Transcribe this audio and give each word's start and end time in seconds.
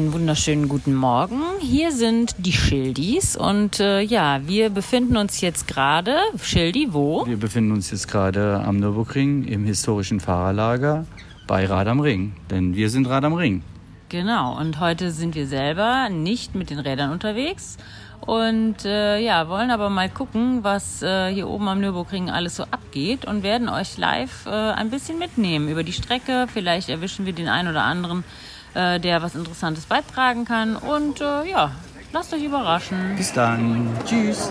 Einen 0.00 0.14
wunderschönen 0.14 0.66
guten 0.66 0.94
Morgen. 0.94 1.42
Hier 1.60 1.92
sind 1.92 2.34
die 2.38 2.54
Schildis 2.54 3.36
und 3.36 3.80
äh, 3.80 4.00
ja, 4.00 4.40
wir 4.46 4.70
befinden 4.70 5.18
uns 5.18 5.42
jetzt 5.42 5.68
gerade, 5.68 6.16
Schildi, 6.42 6.94
wo? 6.94 7.26
Wir 7.26 7.36
befinden 7.36 7.72
uns 7.72 7.90
jetzt 7.90 8.08
gerade 8.08 8.60
am 8.64 8.78
Nürburgring 8.78 9.44
im 9.44 9.66
historischen 9.66 10.18
Fahrerlager 10.18 11.04
bei 11.46 11.66
Rad 11.66 11.86
am 11.86 12.00
Ring, 12.00 12.32
denn 12.48 12.74
wir 12.74 12.88
sind 12.88 13.10
Rad 13.10 13.24
am 13.24 13.34
Ring. 13.34 13.62
Genau, 14.08 14.58
und 14.58 14.80
heute 14.80 15.10
sind 15.10 15.34
wir 15.34 15.46
selber 15.46 16.08
nicht 16.08 16.54
mit 16.54 16.70
den 16.70 16.78
Rädern 16.78 17.12
unterwegs 17.12 17.76
und 18.20 18.86
äh, 18.86 19.18
ja, 19.18 19.48
wollen 19.48 19.70
aber 19.70 19.90
mal 19.90 20.08
gucken, 20.08 20.64
was 20.64 21.02
äh, 21.02 21.30
hier 21.30 21.46
oben 21.46 21.68
am 21.68 21.78
Nürburgring 21.78 22.30
alles 22.30 22.56
so 22.56 22.62
abgeht 22.64 23.26
und 23.26 23.42
werden 23.42 23.68
euch 23.68 23.98
live 23.98 24.46
äh, 24.46 24.50
ein 24.50 24.88
bisschen 24.88 25.18
mitnehmen 25.18 25.68
über 25.68 25.82
die 25.82 25.92
Strecke. 25.92 26.46
Vielleicht 26.50 26.88
erwischen 26.88 27.26
wir 27.26 27.34
den 27.34 27.48
einen 27.48 27.68
oder 27.68 27.82
anderen 27.82 28.24
äh, 28.74 29.00
der 29.00 29.22
was 29.22 29.34
Interessantes 29.34 29.86
beitragen 29.86 30.44
kann. 30.44 30.76
Und 30.76 31.20
äh, 31.20 31.44
ja, 31.50 31.72
lasst 32.12 32.32
euch 32.32 32.44
überraschen. 32.44 33.14
Bis 33.16 33.32
dann. 33.32 33.88
Tschüss. 34.06 34.50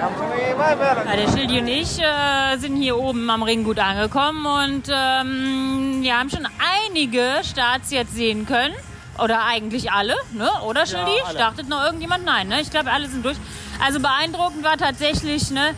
Ja, 0.00 1.16
der 1.16 1.28
Schildi 1.32 1.58
und 1.60 1.68
ich 1.68 1.98
äh, 1.98 2.56
sind 2.58 2.76
hier 2.76 2.98
oben 2.98 3.28
am 3.30 3.42
Ring 3.42 3.64
gut 3.64 3.78
angekommen 3.78 4.46
und 4.46 4.88
ähm, 4.88 5.98
wir 6.02 6.18
haben 6.18 6.30
schon 6.30 6.46
einige 6.86 7.40
Starts 7.42 7.90
jetzt 7.90 8.14
sehen 8.14 8.46
können. 8.46 8.74
Oder 9.18 9.44
eigentlich 9.44 9.92
alle, 9.92 10.14
ne? 10.32 10.48
oder 10.66 10.86
Schildi? 10.86 11.10
Ja, 11.24 11.30
Startet 11.30 11.68
noch 11.68 11.84
irgendjemand? 11.84 12.24
Nein, 12.24 12.48
ne? 12.48 12.60
Ich 12.60 12.70
glaube, 12.70 12.90
alle 12.90 13.06
sind 13.08 13.24
durch. 13.24 13.36
Also 13.84 14.00
beeindruckend 14.00 14.64
war 14.64 14.76
tatsächlich 14.76 15.50
ne, 15.50 15.74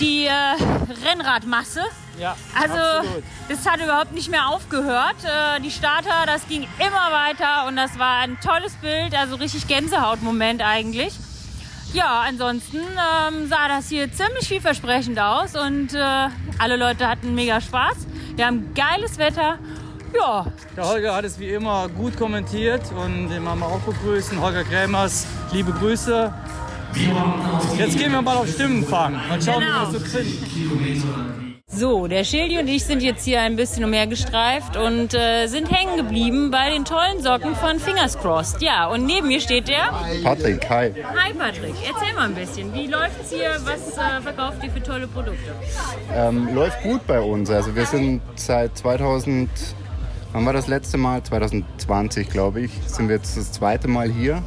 die 0.00 0.26
äh, 0.26 0.30
Rennradmasse. 1.06 1.82
Ja, 2.18 2.36
also 2.60 2.74
absolut. 2.74 3.22
das 3.48 3.66
hat 3.66 3.80
überhaupt 3.82 4.12
nicht 4.12 4.30
mehr 4.30 4.48
aufgehört. 4.48 5.16
Äh, 5.24 5.60
die 5.60 5.70
Starter, 5.70 6.26
das 6.26 6.46
ging 6.48 6.66
immer 6.78 7.12
weiter 7.12 7.66
und 7.68 7.76
das 7.76 7.98
war 7.98 8.18
ein 8.22 8.38
tolles 8.40 8.72
Bild, 8.74 9.14
also 9.16 9.36
richtig 9.36 9.66
Gänsehautmoment 9.68 10.62
eigentlich. 10.62 11.14
Ja, 11.94 12.24
ansonsten 12.28 12.78
ähm, 12.78 13.48
sah 13.48 13.68
das 13.68 13.88
hier 13.88 14.12
ziemlich 14.12 14.46
vielversprechend 14.48 15.18
aus 15.18 15.54
und 15.56 15.94
äh, 15.94 16.28
alle 16.58 16.76
Leute 16.76 17.08
hatten 17.08 17.34
mega 17.34 17.60
Spaß. 17.60 17.96
Wir 18.36 18.46
haben 18.46 18.74
geiles 18.74 19.16
Wetter. 19.18 19.58
Ja. 20.14 20.46
Der 20.76 20.84
Holger 20.86 21.14
hat 21.14 21.24
es 21.24 21.38
wie 21.38 21.48
immer 21.50 21.88
gut 21.88 22.16
kommentiert 22.18 22.82
und 22.92 23.28
den 23.28 23.42
machen 23.44 23.60
wir 23.60 23.66
auch 23.66 23.80
begrüßen. 23.80 24.40
Holger 24.40 24.64
Krämers, 24.64 25.26
liebe 25.52 25.72
Grüße. 25.72 26.32
Jetzt 27.76 27.98
gehen 27.98 28.12
wir 28.12 28.22
mal 28.22 28.36
auf 28.36 28.48
Stimmenfang. 28.48 29.14
Mal 29.28 29.40
schauen, 29.40 29.60
Genau. 29.60 29.88
wie 29.88 29.92
wir 29.92 30.00
das 30.00 30.10
so 30.12 30.18
kriegen. 30.18 31.47
So, 31.70 32.06
der 32.06 32.24
Schildi 32.24 32.58
und 32.58 32.66
ich 32.66 32.84
sind 32.86 33.02
jetzt 33.02 33.26
hier 33.26 33.42
ein 33.42 33.54
bisschen 33.54 33.84
umhergestreift 33.84 34.78
und 34.78 35.12
äh, 35.12 35.46
sind 35.48 35.70
hängen 35.70 35.98
geblieben 35.98 36.50
bei 36.50 36.70
den 36.70 36.86
tollen 36.86 37.22
Socken 37.22 37.54
von 37.54 37.78
Fingers 37.78 38.18
Crossed. 38.18 38.62
Ja, 38.62 38.86
und 38.86 39.04
neben 39.04 39.28
mir 39.28 39.38
steht 39.38 39.68
der. 39.68 39.92
Patrick, 40.24 40.68
hi. 40.70 40.94
Hi 41.14 41.34
Patrick, 41.34 41.74
erzähl 41.86 42.14
mal 42.14 42.24
ein 42.24 42.34
bisschen. 42.34 42.72
Wie 42.72 42.86
läuft's 42.86 43.30
hier? 43.30 43.50
Was 43.64 43.98
äh, 43.98 44.22
verkauft 44.22 44.64
ihr 44.64 44.70
für 44.70 44.82
tolle 44.82 45.06
Produkte? 45.08 45.54
Ähm, 46.14 46.54
läuft 46.54 46.82
gut 46.82 47.06
bei 47.06 47.20
uns. 47.20 47.50
Also 47.50 47.76
wir 47.76 47.84
sind 47.84 48.22
seit 48.34 48.76
2000, 48.78 49.50
wann 50.32 50.46
war 50.46 50.54
das 50.54 50.68
letzte 50.68 50.96
Mal? 50.96 51.22
2020, 51.22 52.30
glaube 52.30 52.62
ich, 52.62 52.70
sind 52.86 53.08
wir 53.10 53.16
jetzt 53.16 53.36
das 53.36 53.52
zweite 53.52 53.88
Mal 53.88 54.10
hier. 54.10 54.42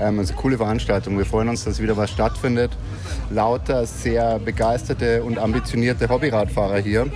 Ähm, 0.00 0.18
also 0.18 0.34
coole 0.34 0.56
Veranstaltung. 0.56 1.16
Wir 1.18 1.26
freuen 1.26 1.48
uns, 1.48 1.64
dass 1.64 1.80
wieder 1.80 1.96
was 1.96 2.10
stattfindet. 2.10 2.70
Lauter, 3.30 3.86
sehr 3.86 4.38
begeisterte 4.38 5.22
und 5.22 5.38
ambitionierte 5.38 6.08
Hobbyradfahrer 6.08 6.78
hier. 6.78 7.06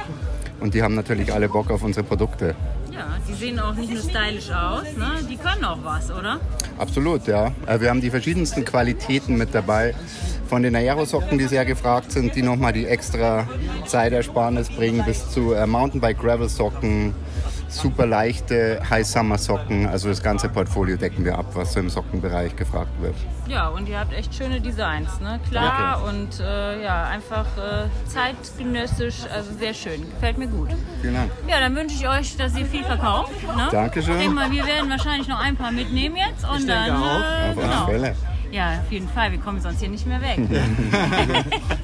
Und 0.61 0.75
die 0.75 0.83
haben 0.83 0.95
natürlich 0.95 1.33
alle 1.33 1.49
Bock 1.49 1.71
auf 1.71 1.83
unsere 1.83 2.05
Produkte. 2.05 2.55
Ja, 2.93 3.07
die 3.27 3.33
sehen 3.33 3.59
auch 3.59 3.75
nicht 3.75 3.93
nur 3.93 4.03
stylisch 4.03 4.51
aus, 4.51 4.83
ne? 4.97 5.27
Die 5.29 5.37
können 5.37 5.65
auch 5.65 5.79
was, 5.83 6.11
oder? 6.11 6.39
Absolut, 6.79 7.27
ja. 7.27 7.53
Äh, 7.67 7.81
Wir 7.81 7.91
haben 7.91 8.01
die 8.01 8.11
verschiedensten 8.11 8.65
Qualitäten 8.65 9.37
mit 9.37 9.55
dabei. 9.55 9.95
Von 10.51 10.65
den 10.65 10.75
Aerosocken, 10.75 11.39
die 11.39 11.45
sehr 11.45 11.65
gefragt 11.65 12.11
sind, 12.11 12.35
die 12.35 12.43
nochmal 12.43 12.73
die 12.73 12.85
extra 12.85 13.47
Zeitersparnis 13.87 14.69
bringen, 14.69 15.05
bis 15.05 15.31
zu 15.31 15.53
äh, 15.53 15.65
Mountainbike-Gravel-Socken, 15.65 17.15
super 17.69 18.05
leichte 18.05 18.83
High-Summer-Socken. 18.91 19.87
Also 19.87 20.09
das 20.09 20.21
ganze 20.21 20.49
Portfolio 20.49 20.97
decken 20.97 21.25
wir 21.25 21.39
ab, 21.39 21.47
was 21.55 21.75
so 21.75 21.79
im 21.79 21.89
Sockenbereich 21.89 22.57
gefragt 22.57 22.91
wird. 23.01 23.15
Ja, 23.47 23.69
und 23.69 23.89
ihr 23.89 24.01
habt 24.01 24.13
echt 24.13 24.35
schöne 24.35 24.61
Designs, 24.61 25.21
ne? 25.21 25.39
Klar 25.49 26.03
und 26.09 26.41
äh, 26.41 26.83
ja, 26.83 27.05
einfach 27.05 27.47
äh, 27.57 27.87
zeitgenössisch, 28.09 29.19
also 29.33 29.53
sehr 29.57 29.73
schön. 29.73 30.01
Gefällt 30.11 30.37
mir 30.37 30.49
gut. 30.49 30.71
Vielen 31.01 31.15
Dank. 31.15 31.31
Ja, 31.47 31.61
dann 31.61 31.77
wünsche 31.77 31.95
ich 31.95 32.09
euch, 32.09 32.37
dass 32.37 32.57
ihr 32.57 32.67
viel 32.67 32.83
verkauft. 32.83 33.31
Ne? 33.57 33.69
Dankeschön. 33.71 34.15
Ich 34.15 34.19
denke 34.19 34.35
mal, 34.35 34.51
wir 34.51 34.67
werden 34.67 34.91
wahrscheinlich 34.91 35.29
noch 35.29 35.39
ein 35.39 35.55
paar 35.57 35.71
mitnehmen 35.71 36.17
jetzt 36.17 36.43
und 36.43 36.69
dann. 36.69 36.87
denke 36.87 37.01
auch. 37.01 37.21
Äh, 37.21 37.51
Auf 37.51 37.57
alle 37.57 37.69
genau. 37.69 37.87
Fälle. 37.87 38.17
Ja, 38.51 38.81
auf 38.85 38.91
jeden 38.91 39.09
Fall. 39.09 39.31
Wir 39.33 39.39
kommen 39.39 39.61
sonst 39.61 39.81
hier 39.81 39.89
nicht 39.89 40.07
mehr 40.07 40.21
weg. 40.21 40.39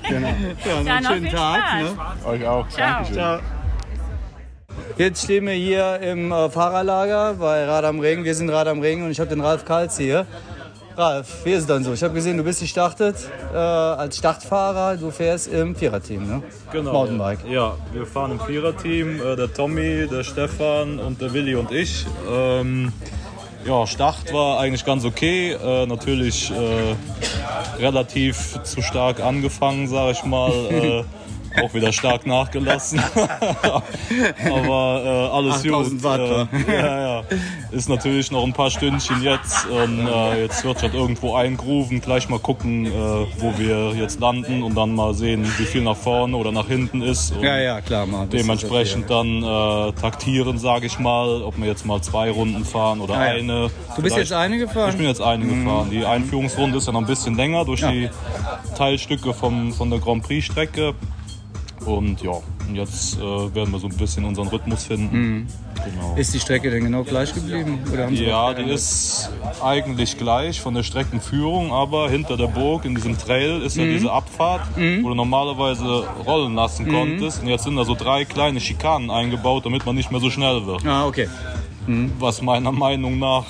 Genau. 0.08 0.28
Ja, 0.28 0.34
noch 0.34 0.84
Dann 0.84 0.88
einen 0.88 1.02
noch 1.04 1.10
schönen 1.10 1.22
viel 1.26 1.32
Tag. 1.36 1.62
Spaß. 1.80 2.24
Ne? 2.24 2.26
Euch 2.26 2.46
auch. 2.46 2.68
Ciao. 2.68 2.88
Dankeschön. 2.88 3.14
Ciao. 3.14 3.38
Jetzt 4.96 5.24
stehen 5.24 5.46
wir 5.46 5.52
hier 5.52 5.98
im 6.00 6.30
äh, 6.30 6.48
Fahrerlager 6.48 7.34
bei 7.34 7.64
Rad 7.64 7.84
am 7.84 7.98
Ring. 7.98 8.22
Wir 8.22 8.34
sind 8.36 8.48
Rad 8.50 8.68
am 8.68 8.80
Ring 8.80 9.02
und 9.04 9.10
ich 9.10 9.18
habe 9.18 9.28
den 9.28 9.40
Ralf 9.40 9.64
Kalz 9.64 9.96
hier. 9.98 10.24
Ralf, 10.96 11.44
wie 11.44 11.50
ist 11.52 11.62
es 11.62 11.66
dann 11.66 11.84
so? 11.84 11.92
Ich 11.92 12.02
habe 12.02 12.14
gesehen, 12.14 12.38
du 12.38 12.44
bist 12.44 12.60
gestartet 12.60 13.16
äh, 13.52 13.56
als 13.56 14.16
Startfahrer. 14.16 14.96
Du 14.96 15.10
fährst 15.10 15.48
im 15.48 15.74
Viererteam, 15.74 16.26
ne? 16.26 16.42
Genau. 16.72 16.92
Mountainbike. 16.92 17.40
Ja, 17.50 17.74
wir 17.92 18.06
fahren 18.06 18.30
im 18.32 18.40
Viererteam. 18.40 19.20
Äh, 19.20 19.36
der 19.36 19.52
Tommy, 19.52 20.06
der 20.10 20.22
Stefan 20.24 20.98
und 20.98 21.20
der 21.20 21.32
Willi 21.34 21.54
und 21.56 21.70
ich. 21.72 22.06
Ähm, 22.30 22.92
ja, 23.66 23.86
Start 23.86 24.32
war 24.32 24.60
eigentlich 24.60 24.84
ganz 24.84 25.04
okay. 25.04 25.52
Äh, 25.52 25.86
natürlich 25.86 26.50
äh, 26.50 26.96
relativ 27.80 28.60
zu 28.62 28.82
stark 28.82 29.20
angefangen, 29.20 29.88
sage 29.88 30.12
ich 30.12 30.24
mal. 30.24 31.04
Auch 31.62 31.74
wieder 31.74 31.92
stark 31.92 32.26
nachgelassen. 32.26 33.00
Aber 34.50 35.02
äh, 35.04 35.34
alles 35.36 35.54
8000 35.56 35.92
gut. 35.94 36.02
Watt, 36.02 36.20
Äh, 36.20 36.72
ja, 36.72 37.00
ja. 37.20 37.22
Ist 37.72 37.88
natürlich 37.88 38.30
noch 38.30 38.44
ein 38.44 38.52
paar 38.52 38.70
Stündchen 38.70 39.22
jetzt. 39.22 39.66
Und, 39.66 40.06
äh, 40.06 40.42
jetzt 40.42 40.64
wird 40.64 40.82
halt 40.82 40.94
irgendwo 40.94 41.34
eingrooven. 41.34 42.00
Gleich 42.00 42.28
mal 42.28 42.38
gucken, 42.38 42.86
äh, 42.86 42.90
wo 42.90 43.52
wir 43.58 43.92
jetzt 43.94 44.20
landen 44.20 44.62
und 44.62 44.74
dann 44.76 44.94
mal 44.94 45.14
sehen, 45.14 45.44
wie 45.58 45.64
viel 45.64 45.82
nach 45.82 45.96
vorne 45.96 46.36
oder 46.36 46.52
nach 46.52 46.66
hinten 46.68 47.02
ist. 47.02 47.32
Und 47.36 47.42
Ja, 47.42 47.58
ja, 47.58 47.80
klar, 47.80 48.06
Mann. 48.06 48.28
Dementsprechend 48.30 49.10
dann 49.10 49.42
äh, 49.42 49.92
taktieren, 49.92 50.58
sage 50.58 50.86
ich 50.86 50.98
mal, 50.98 51.42
ob 51.42 51.58
wir 51.58 51.66
jetzt 51.66 51.84
mal 51.86 52.00
zwei 52.00 52.30
Runden 52.30 52.64
fahren 52.64 53.00
oder 53.00 53.14
Ah, 53.14 53.26
ja. 53.26 53.32
eine. 53.34 53.46
Du 53.46 54.02
bist 54.02 54.14
Vielleicht- 54.14 54.16
jetzt 54.18 54.32
eine 54.32 54.58
gefahren? 54.58 54.84
Mhm. 54.86 54.90
Ich 54.90 54.96
bin 54.98 55.06
jetzt 55.06 55.22
eine 55.22 55.44
gefahren. 55.46 55.90
Die 55.90 56.04
Einführungsrunde 56.04 56.78
ist 56.78 56.86
ja 56.86 56.92
noch 56.92 57.00
ein 57.00 57.06
bisschen 57.06 57.36
länger 57.36 57.64
durch 57.64 57.80
die 57.80 58.08
Teilstücke 58.76 59.32
vom, 59.34 59.72
von 59.72 59.90
der 59.90 59.98
Grand 59.98 60.22
Prix-Strecke. 60.22 60.94
Und 61.86 62.20
ja, 62.22 62.32
und 62.68 62.74
jetzt 62.74 63.16
äh, 63.18 63.20
werden 63.54 63.70
wir 63.70 63.78
so 63.78 63.86
ein 63.86 63.96
bisschen 63.96 64.24
unseren 64.24 64.48
Rhythmus 64.48 64.84
finden. 64.84 65.46
Genau. 65.84 66.14
Ist 66.16 66.34
die 66.34 66.40
Strecke 66.40 66.68
denn 66.70 66.82
genau 66.84 67.04
gleich 67.04 67.32
geblieben? 67.32 67.78
Oder 67.92 68.04
haben 68.06 68.16
sie 68.16 68.24
Ja, 68.24 68.52
die 68.54 68.68
ist 68.70 69.30
eigentlich 69.62 70.18
gleich 70.18 70.60
von 70.60 70.74
der 70.74 70.82
Streckenführung, 70.82 71.72
aber 71.72 72.10
hinter 72.10 72.36
der 72.36 72.48
Burg 72.48 72.84
in 72.84 72.94
diesem 72.96 73.16
Trail 73.16 73.62
ist 73.62 73.76
ja 73.76 73.84
Mhm. 73.84 73.92
diese 73.92 74.10
Abfahrt, 74.12 74.62
wo 74.76 75.08
du 75.08 75.14
normalerweise 75.14 76.04
rollen 76.26 76.54
lassen 76.56 76.88
konntest. 76.88 77.42
Und 77.42 77.48
jetzt 77.48 77.64
sind 77.64 77.76
da 77.76 77.84
so 77.84 77.94
drei 77.94 78.24
kleine 78.24 78.60
Schikanen 78.60 79.10
eingebaut, 79.10 79.64
damit 79.64 79.86
man 79.86 79.94
nicht 79.94 80.10
mehr 80.10 80.20
so 80.20 80.28
schnell 80.30 80.66
wird. 80.66 80.84
Ah, 80.84 81.06
okay. 81.06 81.28
Was 82.18 82.42
meiner 82.42 82.72
Meinung 82.72 83.20
nach 83.20 83.44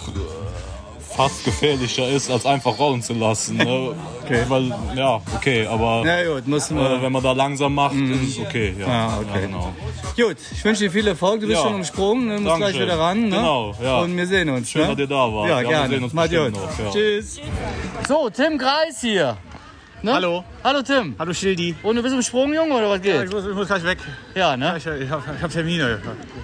fast 1.16 1.44
gefährlicher 1.44 2.08
ist, 2.08 2.30
als 2.30 2.44
einfach 2.46 2.78
rollen 2.78 3.02
zu 3.02 3.14
lassen. 3.14 3.56
Ne? 3.56 3.94
Okay. 4.26 4.42
Weil, 4.48 4.74
ja, 4.96 5.20
okay, 5.36 5.64
aber 5.68 6.02
Na 6.04 6.24
gut, 6.24 6.48
muss 6.48 6.68
äh, 6.72 6.74
man. 6.74 7.00
wenn 7.00 7.12
man 7.12 7.22
da 7.22 7.30
langsam 7.30 7.76
macht, 7.76 7.94
ist 7.94 8.38
es 8.38 8.44
okay. 8.44 8.74
Ja, 8.76 8.86
Ah, 8.88 9.18
okay. 9.20 9.28
Ja, 9.34 9.40
genau. 9.46 9.72
Gut, 10.16 10.36
ich 10.50 10.64
wünsche 10.64 10.82
dir 10.82 10.90
viel 10.90 11.06
Erfolg. 11.06 11.40
Du 11.42 11.46
bist 11.46 11.60
Ja. 11.60 11.64
schon 11.64 11.76
umsprungen, 11.76 12.30
du 12.30 12.42
musst 12.42 12.56
gleich 12.56 12.74
wieder 12.74 12.98
ran. 12.98 13.28
Ne? 13.28 13.36
Genau, 13.36 13.72
ja. 13.80 14.00
Und 14.00 14.16
wir 14.16 14.26
sehen 14.26 14.48
uns. 14.48 14.68
Schön, 14.68 14.82
ne? 14.82 14.88
dass 14.88 14.98
ihr 14.98 15.06
da 15.06 15.32
wart. 15.32 15.48
Ja, 15.48 15.60
Ja, 15.60 15.62
wir 15.62 15.68
gerne. 15.68 15.88
sehen 15.94 16.02
uns 16.02 16.12
Macht 16.12 16.30
gut. 16.30 16.52
noch, 16.54 16.76
ja. 16.76 16.90
Tschüss. 16.90 17.40
So, 18.08 18.28
Tim 18.30 18.58
Greis 18.58 19.00
hier. 19.00 19.36
Ne? 20.06 20.12
Hallo. 20.12 20.44
Hallo 20.62 20.82
Tim. 20.82 21.16
Hallo 21.18 21.32
Schildi. 21.34 21.74
Und 21.82 21.96
du 21.96 22.02
bist 22.02 22.14
im 22.14 22.22
Sprung, 22.22 22.54
Junge, 22.54 22.74
oder 22.74 22.90
was 22.90 23.00
Ja, 23.04 23.18
geht? 23.18 23.24
ich, 23.24 23.32
muss, 23.32 23.44
ich 23.44 23.54
muss 23.54 23.66
gleich 23.66 23.82
weg. 23.82 23.98
Ja, 24.36 24.56
ne? 24.56 24.74
Ich, 24.76 24.86
ich 24.86 25.10
habe 25.10 25.22
hab 25.42 25.50
Termine. 25.50 25.98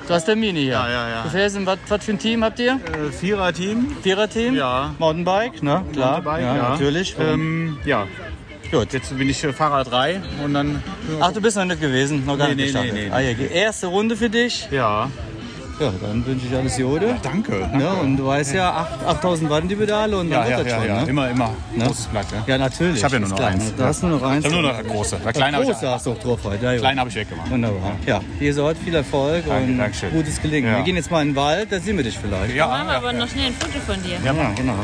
Du 0.08 0.12
hast 0.12 0.24
Termine 0.24 0.58
hier. 0.58 0.72
Ja, 0.72 0.88
ja, 0.90 1.08
ja. 1.08 1.22
Du 1.22 1.28
fährst 1.28 1.56
in 1.56 1.64
was, 1.64 1.78
für 1.86 2.10
ein 2.10 2.18
Team 2.18 2.42
habt 2.42 2.58
ihr? 2.58 2.72
Äh, 2.72 3.12
Vierer-Team. 3.12 3.98
Vierer-Team? 4.02 4.56
Ja. 4.56 4.92
Mountainbike, 4.98 5.62
ne? 5.62 5.84
Klar. 5.92 6.14
Mountainbike, 6.22 6.42
ja, 6.42 6.56
ja. 6.56 6.68
natürlich. 6.70 7.14
Ähm, 7.20 7.78
ja. 7.84 8.08
Gut. 8.72 8.92
Jetzt 8.92 9.16
bin 9.16 9.28
ich 9.28 9.44
äh, 9.44 9.52
Fahrer 9.52 9.84
3 9.84 10.20
und 10.44 10.54
dann. 10.54 10.82
Ach, 11.20 11.30
du 11.30 11.40
bist 11.40 11.56
noch 11.56 11.64
nicht 11.64 11.80
gewesen, 11.80 12.26
noch 12.26 12.36
gar 12.36 12.48
Nee, 12.48 12.56
nicht 12.56 12.74
nee, 12.74 12.90
nee, 12.90 12.92
nee. 12.92 13.10
Ah, 13.12 13.20
ja, 13.20 13.30
erste 13.30 13.86
Runde 13.86 14.16
für 14.16 14.28
dich. 14.28 14.66
Ja. 14.72 15.08
Ja, 15.82 15.92
dann 16.00 16.24
wünsche 16.24 16.46
ich 16.46 16.54
alles 16.56 16.76
Gute. 16.76 17.16
Danke. 17.22 17.68
Ne? 17.74 17.90
Und 18.02 18.16
du 18.16 18.26
weißt 18.26 18.54
ja, 18.54 18.70
acht- 18.72 19.04
8000 19.04 19.50
Watt 19.50 19.64
die 19.68 19.74
Pedale 19.74 20.16
und 20.16 20.30
dann 20.30 20.44
Ja, 20.44 20.48
ja, 20.50 20.56
wird 20.58 20.66
das 20.68 20.72
ja, 20.74 20.78
schon. 20.78 20.88
ja. 20.88 21.00
Ne? 21.02 21.08
Immer, 21.10 21.30
immer. 21.30 21.50
Ne? 21.74 21.84
Großes 21.86 22.06
Blatt, 22.06 22.26
ja. 22.30 22.44
Ja, 22.46 22.58
natürlich. 22.58 22.96
Ich 22.98 23.04
habe 23.04 23.14
ja 23.14 23.20
nur 23.20 23.28
noch 23.30 23.36
klar, 23.36 23.48
eins. 23.50 23.64
ne? 23.64 23.72
Da 23.76 23.84
hast 23.86 24.02
du 24.02 24.06
nur 24.06 24.20
noch 24.20 24.26
eins. 24.28 24.44
Ich 24.46 24.52
habe 24.52 24.62
nur 24.62 24.70
noch 24.72 24.78
das 24.78 24.86
große. 24.92 25.16
Der 25.24 25.32
kleine 25.32 25.56
habe 25.56 25.64
ich, 25.66 25.72
Große 25.72 25.90
hast 25.90 26.06
du 26.06 26.12
auch 26.12 26.18
drauf 26.18 26.38
heute. 26.44 26.64
Ja, 26.64 26.72
ja. 26.72 26.78
kleine 26.78 27.00
hab 27.00 27.08
ich 27.08 27.14
weggemacht. 27.16 27.50
Wunderbar. 27.50 27.92
Ja, 28.06 28.20
hier 28.38 28.54
so 28.54 28.72
viel 28.84 28.94
Erfolg 28.94 29.44
Danke, 29.46 29.64
und 29.72 29.78
Dankeschön. 29.78 30.10
gutes 30.12 30.40
Gelingen. 30.40 30.70
Ja. 30.70 30.76
Wir 30.78 30.84
gehen 30.84 30.96
jetzt 30.96 31.10
mal 31.10 31.22
in 31.22 31.28
den 31.30 31.36
Wald, 31.36 31.72
da 31.72 31.80
sehen 31.80 31.96
wir 31.96 32.04
dich 32.04 32.16
vielleicht. 32.18 32.54
Ja, 32.54 32.68
Machen 32.68 32.86
wir 32.86 32.92
ja, 32.92 32.98
aber 32.98 33.12
ja. 33.12 33.18
noch 33.18 33.28
schnell 33.28 33.46
ein 33.46 33.54
Foto 33.54 33.78
von 33.84 34.02
dir. 34.02 34.18
Ja, 34.24 34.32
Ja, 34.32 34.50
genau. 34.54 34.74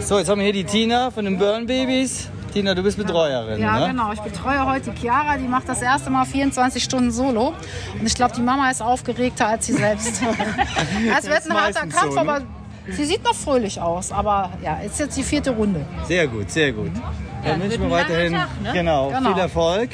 So, 0.00 0.18
jetzt 0.18 0.28
haben 0.28 0.38
wir 0.38 0.44
hier 0.44 0.52
die 0.52 0.64
Tina 0.64 1.10
von 1.10 1.24
den 1.24 1.38
Burn 1.38 1.66
Babies. 1.66 2.28
Tina, 2.56 2.74
du 2.74 2.82
bist 2.82 2.96
Betreuerin, 2.96 3.60
Ja, 3.60 3.80
ne? 3.80 3.88
genau. 3.88 4.12
Ich 4.14 4.20
betreue 4.20 4.64
heute 4.64 4.90
Chiara. 4.98 5.36
Die 5.36 5.46
macht 5.46 5.68
das 5.68 5.82
erste 5.82 6.08
Mal 6.08 6.24
24 6.24 6.82
Stunden 6.82 7.10
Solo. 7.10 7.52
Und 8.00 8.06
ich 8.06 8.14
glaube, 8.14 8.32
die 8.34 8.40
Mama 8.40 8.70
ist 8.70 8.80
aufgeregter 8.80 9.46
als 9.48 9.66
sie 9.66 9.74
selbst. 9.74 10.22
Es 11.18 11.26
wird 11.26 11.50
ein 11.50 11.52
harter 11.54 11.80
Kampf, 11.80 12.14
so, 12.14 12.14
ne? 12.14 12.20
aber 12.20 12.40
sie 12.88 13.04
sieht 13.04 13.22
noch 13.24 13.34
fröhlich 13.34 13.78
aus. 13.78 14.10
Aber 14.10 14.52
ja, 14.64 14.78
ist 14.78 14.98
jetzt 14.98 15.18
die 15.18 15.22
vierte 15.22 15.50
Runde. 15.50 15.84
Sehr 16.08 16.26
gut, 16.28 16.50
sehr 16.50 16.72
gut. 16.72 16.92
Dann 17.44 17.60
wünsche 17.60 17.74
ich 17.74 17.78
mir 17.78 17.90
wird 17.90 18.00
ein 18.00 18.08
weiterhin 18.08 18.32
Tag, 18.32 18.48
ne? 18.62 18.72
genau, 18.72 19.10
Genau. 19.10 19.32
viel 19.34 19.38
Erfolg, 19.42 19.90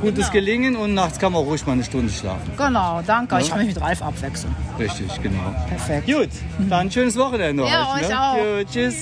gutes 0.00 0.30
Gelingen 0.30 0.76
und 0.76 0.94
nachts 0.94 1.18
kann 1.18 1.32
man 1.32 1.42
auch 1.42 1.46
ruhig 1.46 1.66
mal 1.66 1.72
eine 1.72 1.82
Stunde 1.82 2.12
schlafen. 2.12 2.52
Genau, 2.56 3.02
danke. 3.04 3.40
Ich 3.40 3.50
kann 3.50 3.58
mich 3.58 3.74
mit 3.74 3.80
Ralf 3.80 4.00
abwechseln. 4.02 4.54
Richtig, 4.78 5.20
genau. 5.20 5.52
Perfekt. 5.68 6.06
Gut, 6.06 6.28
dann 6.70 6.86
ein 6.86 6.90
schönes 6.92 7.16
Wochenende 7.18 7.64
Ja, 7.66 7.92
euch. 7.96 8.02
euch 8.02 8.08
ne? 8.08 8.22
auch. 8.22 8.36
Gut, 8.36 8.70
tschüss. 8.72 8.94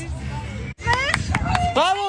Bravo, 1.74 2.01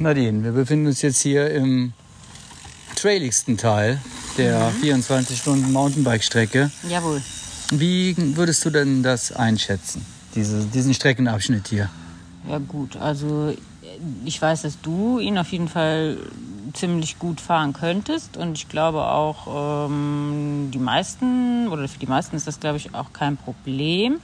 Nadine, 0.00 0.42
wir 0.42 0.52
befinden 0.52 0.86
uns 0.86 1.02
jetzt 1.02 1.20
hier 1.20 1.50
im 1.50 1.92
trailigsten 2.96 3.58
Teil 3.58 4.00
der 4.38 4.72
24-Stunden-Mountainbike-Strecke. 4.82 6.70
Jawohl. 6.88 7.20
Wie 7.70 8.16
würdest 8.34 8.64
du 8.64 8.70
denn 8.70 9.02
das 9.02 9.30
einschätzen, 9.30 10.06
diese, 10.34 10.64
diesen 10.64 10.94
Streckenabschnitt 10.94 11.68
hier? 11.68 11.90
Ja 12.48 12.56
gut, 12.58 12.96
also 12.96 13.54
ich 14.24 14.40
weiß, 14.40 14.62
dass 14.62 14.80
du 14.80 15.18
ihn 15.18 15.36
auf 15.36 15.52
jeden 15.52 15.68
Fall 15.68 16.16
ziemlich 16.72 17.18
gut 17.18 17.40
fahren 17.40 17.74
könntest 17.74 18.38
und 18.38 18.56
ich 18.56 18.68
glaube 18.68 19.04
auch 19.04 19.86
ähm, 19.86 20.70
die 20.72 20.78
meisten 20.78 21.68
oder 21.68 21.88
für 21.88 21.98
die 21.98 22.06
meisten 22.06 22.36
ist 22.36 22.46
das 22.46 22.60
glaube 22.60 22.78
ich 22.78 22.94
auch 22.94 23.12
kein 23.12 23.36
Problem. 23.36 24.20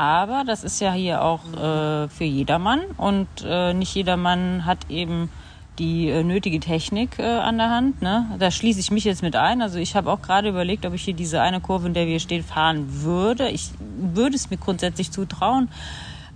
Aber 0.00 0.44
das 0.46 0.64
ist 0.64 0.80
ja 0.80 0.94
hier 0.94 1.22
auch 1.22 1.44
äh, 1.52 2.08
für 2.08 2.24
jedermann 2.24 2.80
und 2.96 3.28
äh, 3.44 3.74
nicht 3.74 3.94
jedermann 3.94 4.64
hat 4.64 4.88
eben 4.88 5.28
die 5.78 6.08
äh, 6.08 6.24
nötige 6.24 6.58
Technik 6.58 7.18
äh, 7.18 7.24
an 7.24 7.58
der 7.58 7.68
Hand. 7.68 8.00
Ne? 8.00 8.24
Da 8.38 8.50
schließe 8.50 8.80
ich 8.80 8.90
mich 8.90 9.04
jetzt 9.04 9.20
mit 9.20 9.36
ein. 9.36 9.60
Also 9.60 9.78
ich 9.78 9.96
habe 9.96 10.10
auch 10.10 10.22
gerade 10.22 10.48
überlegt, 10.48 10.86
ob 10.86 10.94
ich 10.94 11.02
hier 11.02 11.12
diese 11.12 11.42
eine 11.42 11.60
Kurve, 11.60 11.86
in 11.86 11.92
der 11.92 12.06
wir 12.06 12.18
stehen, 12.18 12.42
fahren 12.42 13.02
würde. 13.02 13.50
Ich 13.50 13.72
würde 13.78 14.36
es 14.36 14.48
mir 14.48 14.56
grundsätzlich 14.56 15.10
zutrauen. 15.10 15.68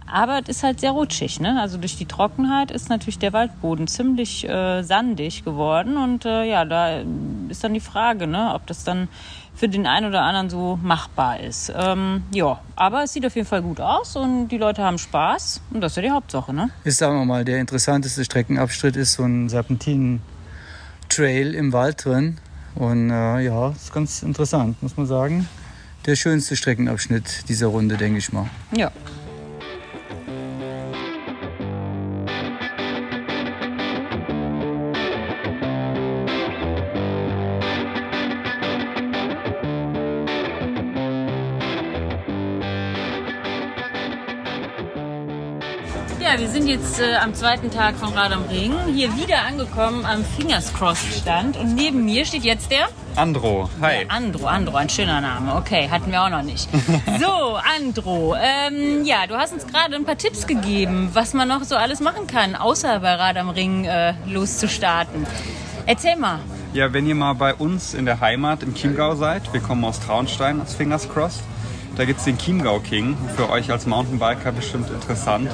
Aber 0.06 0.40
es 0.42 0.58
ist 0.58 0.62
halt 0.62 0.80
sehr 0.80 0.90
rutschig. 0.90 1.40
Ne? 1.40 1.58
Also 1.58 1.78
durch 1.78 1.96
die 1.96 2.04
Trockenheit 2.04 2.70
ist 2.70 2.90
natürlich 2.90 3.18
der 3.18 3.32
Waldboden 3.32 3.86
ziemlich 3.86 4.46
äh, 4.46 4.82
sandig 4.82 5.42
geworden. 5.42 5.96
Und 5.96 6.26
äh, 6.26 6.44
ja, 6.44 6.66
da 6.66 7.00
ist 7.48 7.64
dann 7.64 7.72
die 7.72 7.80
Frage, 7.80 8.26
ne? 8.26 8.52
ob 8.54 8.66
das 8.66 8.84
dann 8.84 9.08
für 9.54 9.68
den 9.68 9.86
einen 9.86 10.08
oder 10.08 10.22
anderen 10.22 10.50
so 10.50 10.78
machbar 10.82 11.40
ist. 11.40 11.72
Ähm, 11.74 12.24
ja, 12.32 12.60
aber 12.76 13.04
es 13.04 13.12
sieht 13.12 13.24
auf 13.24 13.36
jeden 13.36 13.46
Fall 13.46 13.62
gut 13.62 13.80
aus 13.80 14.16
und 14.16 14.48
die 14.48 14.58
Leute 14.58 14.82
haben 14.82 14.98
Spaß. 14.98 15.60
Und 15.70 15.80
das 15.80 15.92
ist 15.92 15.96
ja 15.96 16.02
die 16.02 16.10
Hauptsache. 16.10 16.52
Ne? 16.52 16.70
Ist, 16.82 16.98
sagen 16.98 17.18
wir 17.18 17.24
mal, 17.24 17.44
der 17.44 17.58
interessanteste 17.58 18.24
Streckenabschnitt 18.24 18.96
ist 18.96 19.14
so 19.14 19.22
ein 19.22 19.48
Serpentinen-Trail 19.48 21.54
im 21.54 21.72
Wald 21.72 22.04
drin. 22.04 22.38
Und 22.74 23.10
äh, 23.10 23.40
ja, 23.40 23.70
ist 23.70 23.92
ganz 23.92 24.22
interessant, 24.22 24.82
muss 24.82 24.96
man 24.96 25.06
sagen. 25.06 25.48
Der 26.06 26.16
schönste 26.16 26.56
Streckenabschnitt 26.56 27.48
dieser 27.48 27.68
Runde, 27.68 27.96
denke 27.96 28.18
ich 28.18 28.32
mal. 28.32 28.50
Ja. 28.76 28.90
Jetzt 46.74 46.98
äh, 46.98 47.14
am 47.22 47.32
zweiten 47.34 47.70
Tag 47.70 47.94
von 47.94 48.12
Rad 48.14 48.32
am 48.32 48.46
Ring 48.46 48.72
hier 48.92 49.16
wieder 49.16 49.44
angekommen 49.46 50.04
am 50.04 50.24
Fingers 50.24 50.74
Crossed 50.74 51.20
Stand 51.20 51.56
und 51.56 51.76
neben 51.76 52.04
mir 52.04 52.24
steht 52.24 52.42
jetzt 52.42 52.68
der 52.72 52.88
Andro, 53.14 53.70
hi. 53.80 54.04
Andro, 54.08 54.46
Andro, 54.46 54.76
ein 54.76 54.88
schöner 54.88 55.20
Name. 55.20 55.54
Okay, 55.54 55.88
hatten 55.88 56.10
wir 56.10 56.20
auch 56.20 56.30
noch 56.30 56.42
nicht. 56.42 56.68
So, 57.20 57.58
Andro, 57.78 58.34
ähm, 58.34 59.04
ja, 59.04 59.28
du 59.28 59.36
hast 59.36 59.52
uns 59.52 59.68
gerade 59.68 59.94
ein 59.94 60.04
paar 60.04 60.18
Tipps 60.18 60.48
gegeben, 60.48 61.10
was 61.12 61.32
man 61.32 61.46
noch 61.46 61.62
so 61.62 61.76
alles 61.76 62.00
machen 62.00 62.26
kann, 62.26 62.56
außer 62.56 62.98
bei 62.98 63.14
Rad 63.14 63.36
am 63.36 63.50
Ring 63.50 63.84
äh, 63.84 64.14
loszustarten. 64.26 65.28
Erzähl 65.86 66.16
mal. 66.16 66.40
Ja, 66.72 66.92
wenn 66.92 67.06
ihr 67.06 67.14
mal 67.14 67.34
bei 67.34 67.54
uns 67.54 67.94
in 67.94 68.04
der 68.04 68.18
Heimat 68.18 68.64
im 68.64 68.74
Chiemgau 68.74 69.14
seid, 69.14 69.52
wir 69.52 69.60
kommen 69.60 69.84
aus 69.84 70.00
Traunstein, 70.00 70.60
aus 70.60 70.74
Fingers 70.74 71.08
Crossed. 71.08 71.44
Da 71.96 72.04
gibt 72.04 72.18
es 72.18 72.24
den 72.24 72.38
Chiemgau 72.38 72.80
King, 72.80 73.16
für 73.36 73.50
euch 73.50 73.70
als 73.70 73.86
Mountainbiker 73.86 74.50
bestimmt 74.50 74.90
interessant. 74.90 75.48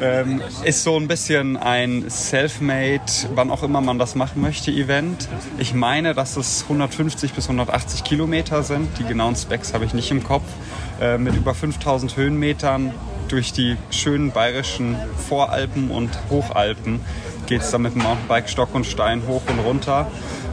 Ähm, 0.00 0.40
ist 0.64 0.84
so 0.84 0.96
ein 0.96 1.08
bisschen 1.08 1.56
ein 1.56 2.04
Selfmade, 2.08 3.00
wann 3.34 3.50
auch 3.50 3.62
immer 3.62 3.80
man 3.80 3.98
das 3.98 4.14
machen 4.14 4.40
möchte, 4.40 4.70
Event. 4.70 5.28
Ich 5.58 5.74
meine, 5.74 6.14
dass 6.14 6.36
es 6.36 6.62
150 6.62 7.32
bis 7.32 7.46
180 7.46 8.04
Kilometer 8.04 8.62
sind. 8.62 8.98
Die 8.98 9.04
genauen 9.04 9.34
Specs 9.34 9.74
habe 9.74 9.84
ich 9.84 9.94
nicht 9.94 10.10
im 10.12 10.22
Kopf. 10.22 10.44
Äh, 11.00 11.18
mit 11.18 11.34
über 11.34 11.54
5000 11.54 12.16
Höhenmetern 12.16 12.92
durch 13.28 13.52
die 13.52 13.76
schönen 13.90 14.30
bayerischen 14.30 14.96
Voralpen 15.28 15.90
und 15.90 16.10
Hochalpen 16.30 17.00
geht 17.46 17.62
es 17.62 17.70
dann 17.70 17.82
mit 17.82 17.94
dem 17.94 18.02
Mountainbike 18.02 18.48
Stock 18.48 18.74
und 18.74 18.86
Stein 18.86 19.22
hoch 19.26 19.42
und 19.48 19.58
runter. 19.58 20.06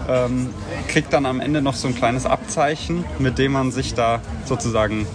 Ähm, 0.10 0.50
kriegt 0.88 1.14
dann 1.14 1.26
am 1.26 1.40
Ende 1.40 1.62
noch 1.62 1.76
so 1.76 1.88
ein 1.88 1.96
kleines 1.96 2.26
Abzeichen, 2.26 3.06
mit 3.20 3.38
dem 3.38 3.54
man 3.54 3.72
sich 3.72 3.94
da 3.94 4.22
sozusagen 4.46 5.08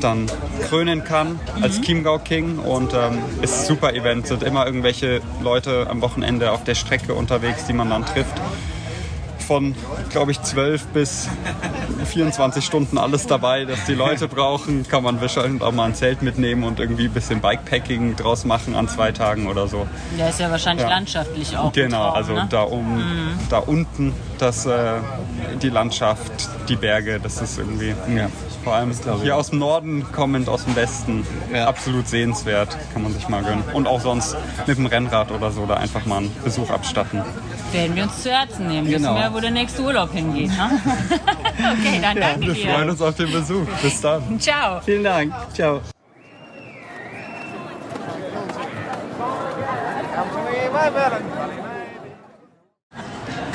dann 0.00 0.26
krönen 0.68 1.04
kann 1.04 1.38
als 1.60 1.80
Chiemgau 1.80 2.18
King 2.18 2.58
und 2.58 2.92
ähm, 2.94 3.18
ist 3.42 3.60
ein 3.60 3.66
super 3.66 3.94
Event. 3.94 4.26
Sind 4.26 4.42
immer 4.42 4.66
irgendwelche 4.66 5.20
Leute 5.42 5.86
am 5.88 6.00
Wochenende 6.00 6.52
auf 6.52 6.64
der 6.64 6.74
Strecke 6.74 7.14
unterwegs, 7.14 7.66
die 7.66 7.72
man 7.72 7.90
dann 7.90 8.04
trifft. 8.04 8.34
Von, 9.46 9.74
glaube 10.10 10.30
ich, 10.30 10.40
12 10.40 10.86
bis 10.88 11.28
24 12.06 12.64
Stunden 12.64 12.96
alles 12.98 13.26
dabei, 13.26 13.64
dass 13.64 13.84
die 13.84 13.94
Leute 13.94 14.28
brauchen. 14.28 14.86
Kann 14.88 15.02
man 15.02 15.20
wahrscheinlich 15.20 15.62
auch 15.62 15.72
mal 15.72 15.86
ein 15.86 15.94
Zelt 15.94 16.22
mitnehmen 16.22 16.64
und 16.64 16.80
irgendwie 16.80 17.06
ein 17.06 17.12
bisschen 17.12 17.40
Bikepacking 17.40 18.16
draus 18.16 18.44
machen 18.44 18.74
an 18.74 18.88
zwei 18.88 19.12
Tagen 19.12 19.46
oder 19.48 19.66
so. 19.68 19.86
Der 20.18 20.28
ist 20.30 20.40
ja 20.40 20.50
wahrscheinlich 20.50 20.84
Ja. 20.84 20.90
landschaftlich 20.90 21.56
auch. 21.56 21.72
Genau, 21.72 22.04
Traum, 22.04 22.14
also 22.14 22.32
ne? 22.34 22.46
da 22.50 22.62
um, 22.62 23.02
da 23.50 23.58
unten, 23.58 24.14
das, 24.38 24.66
äh, 24.66 24.94
die 25.60 25.68
Landschaft, 25.70 26.48
die 26.68 26.76
Berge, 26.76 27.20
das 27.22 27.40
ist 27.42 27.58
irgendwie 27.58 27.94
Ja. 28.16 28.28
vor 28.64 28.74
allem 28.74 28.92
hier 29.22 29.36
aus 29.36 29.50
dem 29.50 29.58
Norden 29.58 30.06
kommend, 30.12 30.48
aus 30.48 30.64
dem 30.64 30.76
Westen, 30.76 31.26
Ja. 31.52 31.66
absolut 31.66 32.08
sehenswert, 32.08 32.76
kann 32.92 33.02
man 33.02 33.12
sich 33.12 33.28
mal 33.28 33.42
gönnen. 33.42 33.64
Und 33.72 33.86
auch 33.86 34.00
sonst 34.00 34.36
mit 34.66 34.78
dem 34.78 34.86
Rennrad 34.86 35.30
oder 35.30 35.50
so 35.50 35.66
da 35.66 35.74
einfach 35.74 36.06
mal 36.06 36.18
einen 36.18 36.32
Besuch 36.44 36.70
abstatten. 36.70 37.22
Werden 37.72 37.96
wir 37.96 38.02
uns 38.02 38.22
zu 38.22 38.30
Herzen 38.30 38.68
nehmen. 38.68 38.86
Genau. 38.86 39.14
Wissen 39.14 39.22
wir, 39.22 39.34
wo 39.34 39.40
der 39.40 39.50
nächste 39.50 39.82
Urlaub 39.82 40.12
hingeht. 40.12 40.48
Ne? 40.48 40.80
okay, 41.72 42.00
dann 42.02 42.16
danke 42.20 42.46
Wir 42.46 42.54
freuen 42.54 42.84
dir. 42.84 42.90
uns 42.92 43.00
auf 43.00 43.14
den 43.14 43.32
Besuch. 43.32 43.66
Bis 43.80 44.00
dann. 44.00 44.38
Ciao. 44.38 44.80
Vielen 44.84 45.04
Dank. 45.04 45.32
Ciao. 45.54 45.80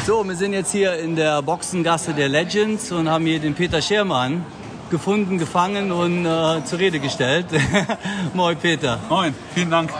So, 0.06 0.28
wir 0.28 0.36
sind 0.36 0.54
jetzt 0.54 0.72
hier 0.72 0.98
in 0.98 1.16
der 1.16 1.42
Boxengasse 1.42 2.14
der 2.14 2.30
Legends 2.30 2.92
und 2.92 3.10
haben 3.10 3.26
hier 3.26 3.40
den 3.40 3.54
Peter 3.54 3.82
Schermann 3.82 4.46
gefunden, 4.90 5.38
gefangen 5.38 5.92
und 5.92 6.26
äh, 6.26 6.64
zur 6.64 6.80
Rede 6.80 7.00
gestellt. 7.00 7.48
Moin 8.34 8.58
Peter. 8.58 8.98
Moin, 9.10 9.36
vielen 9.54 9.70
Dank, 9.70 9.92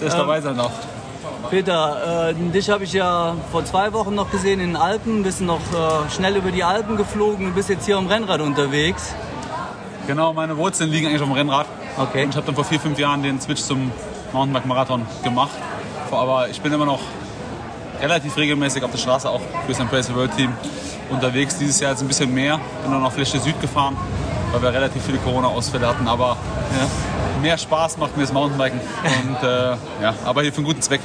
dass 0.00 0.14
ich 0.14 0.18
dabei 0.18 0.40
sein 0.40 0.56
darf. 0.56 0.95
Peter, 1.50 2.30
äh, 2.30 2.34
dich 2.34 2.70
habe 2.70 2.84
ich 2.84 2.92
ja 2.92 3.34
vor 3.50 3.64
zwei 3.64 3.92
Wochen 3.92 4.14
noch 4.14 4.30
gesehen 4.30 4.60
in 4.60 4.70
den 4.70 4.76
Alpen, 4.76 5.22
bist 5.22 5.40
noch 5.40 5.60
äh, 5.72 6.10
schnell 6.10 6.36
über 6.36 6.50
die 6.50 6.64
Alpen 6.64 6.96
geflogen 6.96 7.46
und 7.46 7.54
bist 7.54 7.68
jetzt 7.68 7.86
hier 7.86 7.96
am 7.96 8.06
Rennrad 8.06 8.40
unterwegs. 8.40 9.14
Genau, 10.06 10.32
meine 10.32 10.56
Wurzeln 10.56 10.90
liegen 10.90 11.06
eigentlich 11.06 11.22
auf 11.22 11.28
dem 11.28 11.34
Rennrad. 11.34 11.66
Okay. 11.96 12.24
Und 12.24 12.30
ich 12.30 12.36
habe 12.36 12.46
dann 12.46 12.54
vor 12.54 12.64
vier, 12.64 12.78
fünf 12.78 12.98
Jahren 12.98 13.22
den 13.22 13.40
Switch 13.40 13.62
zum 13.62 13.90
Mountainbike-Marathon 14.32 15.06
gemacht. 15.24 15.52
Aber 16.10 16.48
ich 16.48 16.60
bin 16.60 16.72
immer 16.72 16.86
noch 16.86 17.00
relativ 18.00 18.36
regelmäßig 18.36 18.84
auf 18.84 18.90
der 18.90 18.98
Straße, 18.98 19.28
auch 19.28 19.40
für 19.40 19.72
das 19.72 19.80
Embrace 19.80 20.14
World 20.14 20.36
Team. 20.36 20.52
unterwegs. 21.10 21.58
Dieses 21.58 21.80
Jahr 21.80 21.92
jetzt 21.92 22.02
ein 22.02 22.08
bisschen 22.08 22.32
mehr. 22.32 22.58
Bin 22.82 22.92
dann 22.92 23.04
auf 23.04 23.14
Fläche 23.14 23.38
Süd 23.38 23.60
gefahren, 23.60 23.96
weil 24.52 24.62
wir 24.62 24.72
relativ 24.72 25.02
viele 25.04 25.18
Corona-Ausfälle 25.18 25.86
hatten. 25.88 26.06
Aber 26.08 26.36
mehr 27.42 27.58
Spaß 27.58 27.98
macht 27.98 28.16
mir 28.16 28.22
das 28.22 28.32
Mountainbiken. 28.32 28.80
Und, 28.80 29.42
äh, 29.48 29.70
ja, 30.02 30.14
aber 30.24 30.42
hier 30.42 30.52
für 30.52 30.58
einen 30.58 30.66
guten 30.66 30.82
Zweck 30.82 31.00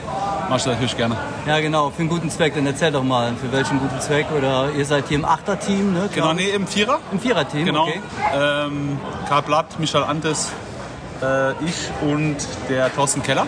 mache 0.50 0.58
ich 0.58 0.64
das 0.64 0.74
natürlich 0.74 0.98
gerne. 0.98 1.16
Ja, 1.46 1.60
genau, 1.60 1.90
für 1.90 2.00
einen 2.00 2.10
guten 2.10 2.30
Zweck. 2.30 2.56
Dann 2.56 2.66
erzähl 2.66 2.92
doch 2.92 3.04
mal, 3.04 3.34
für 3.36 3.52
welchen 3.52 3.80
guten 3.80 4.00
Zweck. 4.00 4.28
Oder 4.38 4.70
ihr 4.78 4.86
seid 4.86 5.08
hier 5.08 5.18
im 5.18 5.26
Achterteam, 5.26 5.94
ne? 5.94 6.10
Genau, 6.14 6.34
nee, 6.34 6.50
im 6.50 6.68
Vierer. 6.68 7.00
Im 7.12 7.20
Viererteam, 7.20 7.66
Genau. 7.66 7.84
okay. 7.84 8.02
Ähm, 8.34 9.00
Karl 9.28 9.42
Blatt, 9.44 9.80
Michael 9.80 10.04
Antes, 10.04 10.52
äh, 11.22 11.52
ich 11.66 11.90
und 12.02 12.38
der 12.70 12.94
Thorsten 12.94 13.24
Keller. 13.24 13.48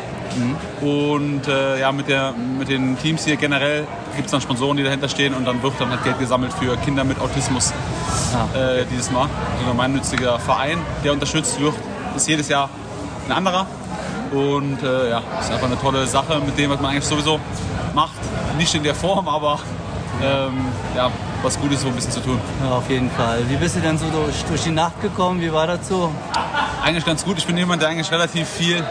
Und 0.82 1.48
äh, 1.48 1.80
ja, 1.80 1.92
mit, 1.92 2.08
der, 2.08 2.34
mit 2.34 2.70
den 2.70 2.98
Teams 2.98 3.26
hier 3.26 3.36
generell 3.36 3.88
gibt 4.16 4.26
es 4.26 4.32
dann 4.32 4.42
Sponsoren, 4.42 4.78
die 4.78 4.84
dahinter 4.84 5.10
stehen 5.10 5.34
und 5.34 5.46
dann 5.46 5.62
wird 5.62 5.74
dann 5.80 5.90
halt 5.90 6.04
Geld 6.04 6.20
gesammelt 6.20 6.54
für 6.54 6.76
Kinder 6.78 7.04
mit 7.04 7.20
Autismus 7.20 7.72
äh, 8.54 8.86
dieses 8.92 9.12
Mal. 9.12 9.24
Also 9.24 9.66
ein 9.66 9.68
gemeinnütziger 9.68 10.40
Verein, 10.40 10.80
der 11.04 11.14
unterstützt 11.14 11.60
wird, 11.60 11.76
ist 12.16 12.28
jedes 12.28 12.50
Jahr 12.50 12.70
ein 13.28 13.32
anderer. 13.32 13.68
Und 14.32 14.82
äh, 14.82 15.12
ja, 15.12 15.22
ist 15.40 15.52
einfach 15.52 15.68
eine 15.68 15.80
tolle 15.80 16.08
Sache 16.08 16.42
mit 16.44 16.58
dem, 16.58 16.72
was 16.72 16.82
man 16.82 16.92
eigentlich 16.92 17.06
sowieso 17.06 17.40
macht. 17.94 18.14
Nicht 18.58 18.74
in 18.74 18.84
der 18.84 18.96
Form, 18.96 19.28
aber 19.28 19.60
ähm, 20.24 20.66
ja, 20.96 21.12
was 21.44 21.60
Gutes 21.60 21.82
so 21.82 21.88
ein 21.88 21.94
bisschen 21.94 22.12
zu 22.12 22.20
tun. 22.22 22.40
Ja, 22.64 22.78
auf 22.78 22.90
jeden 22.90 23.12
Fall. 23.12 23.40
Wie 23.48 23.56
bist 23.56 23.76
du 23.76 23.80
denn 23.80 23.98
so 23.98 24.06
durch, 24.10 24.44
durch 24.46 24.64
die 24.64 24.72
Nacht 24.72 25.02
gekommen? 25.02 25.42
Wie 25.42 25.52
war 25.54 25.68
das 25.68 25.88
so? 25.88 26.12
Eigentlich 26.84 27.06
ganz 27.06 27.24
gut. 27.24 27.38
Ich 27.38 27.46
bin 27.46 27.58
jemand, 27.58 27.82
der 27.82 27.90
eigentlich 27.90 28.12
relativ 28.12 28.48
viel 28.48 28.84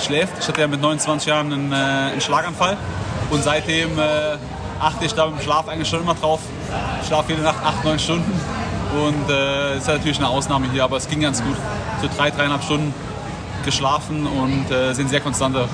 schläft. 0.00 0.32
Ich 0.40 0.48
hatte 0.48 0.60
ja 0.60 0.66
mit 0.66 0.80
29 0.80 1.26
Jahren 1.28 1.52
einen, 1.52 1.72
äh, 1.72 1.76
einen 2.12 2.20
Schlaganfall 2.20 2.76
und 3.30 3.42
seitdem 3.42 3.98
äh, 3.98 4.02
achte 4.80 5.04
ich 5.04 5.14
da 5.14 5.26
im 5.26 5.40
Schlaf 5.40 5.68
eigentlich 5.68 5.88
schon 5.88 6.00
immer 6.00 6.14
drauf. 6.14 6.40
Ich 7.02 7.08
schlafe 7.08 7.32
jede 7.32 7.42
Nacht 7.42 7.58
8, 7.64 7.84
9 7.84 7.98
Stunden 7.98 8.40
und 9.06 9.30
äh, 9.30 9.76
ist 9.76 9.86
ja 9.88 9.94
natürlich 9.94 10.18
eine 10.18 10.28
Ausnahme 10.28 10.66
hier, 10.72 10.84
aber 10.84 10.96
es 10.96 11.08
ging 11.08 11.20
ganz 11.20 11.42
gut. 11.42 11.56
So 12.00 12.08
drei, 12.16 12.30
dreieinhalb 12.30 12.62
Stunden 12.62 12.94
geschlafen 13.64 14.26
und 14.26 14.70
äh, 14.70 14.92
sind 14.94 15.10
sehr 15.10 15.20
konstante 15.20 15.68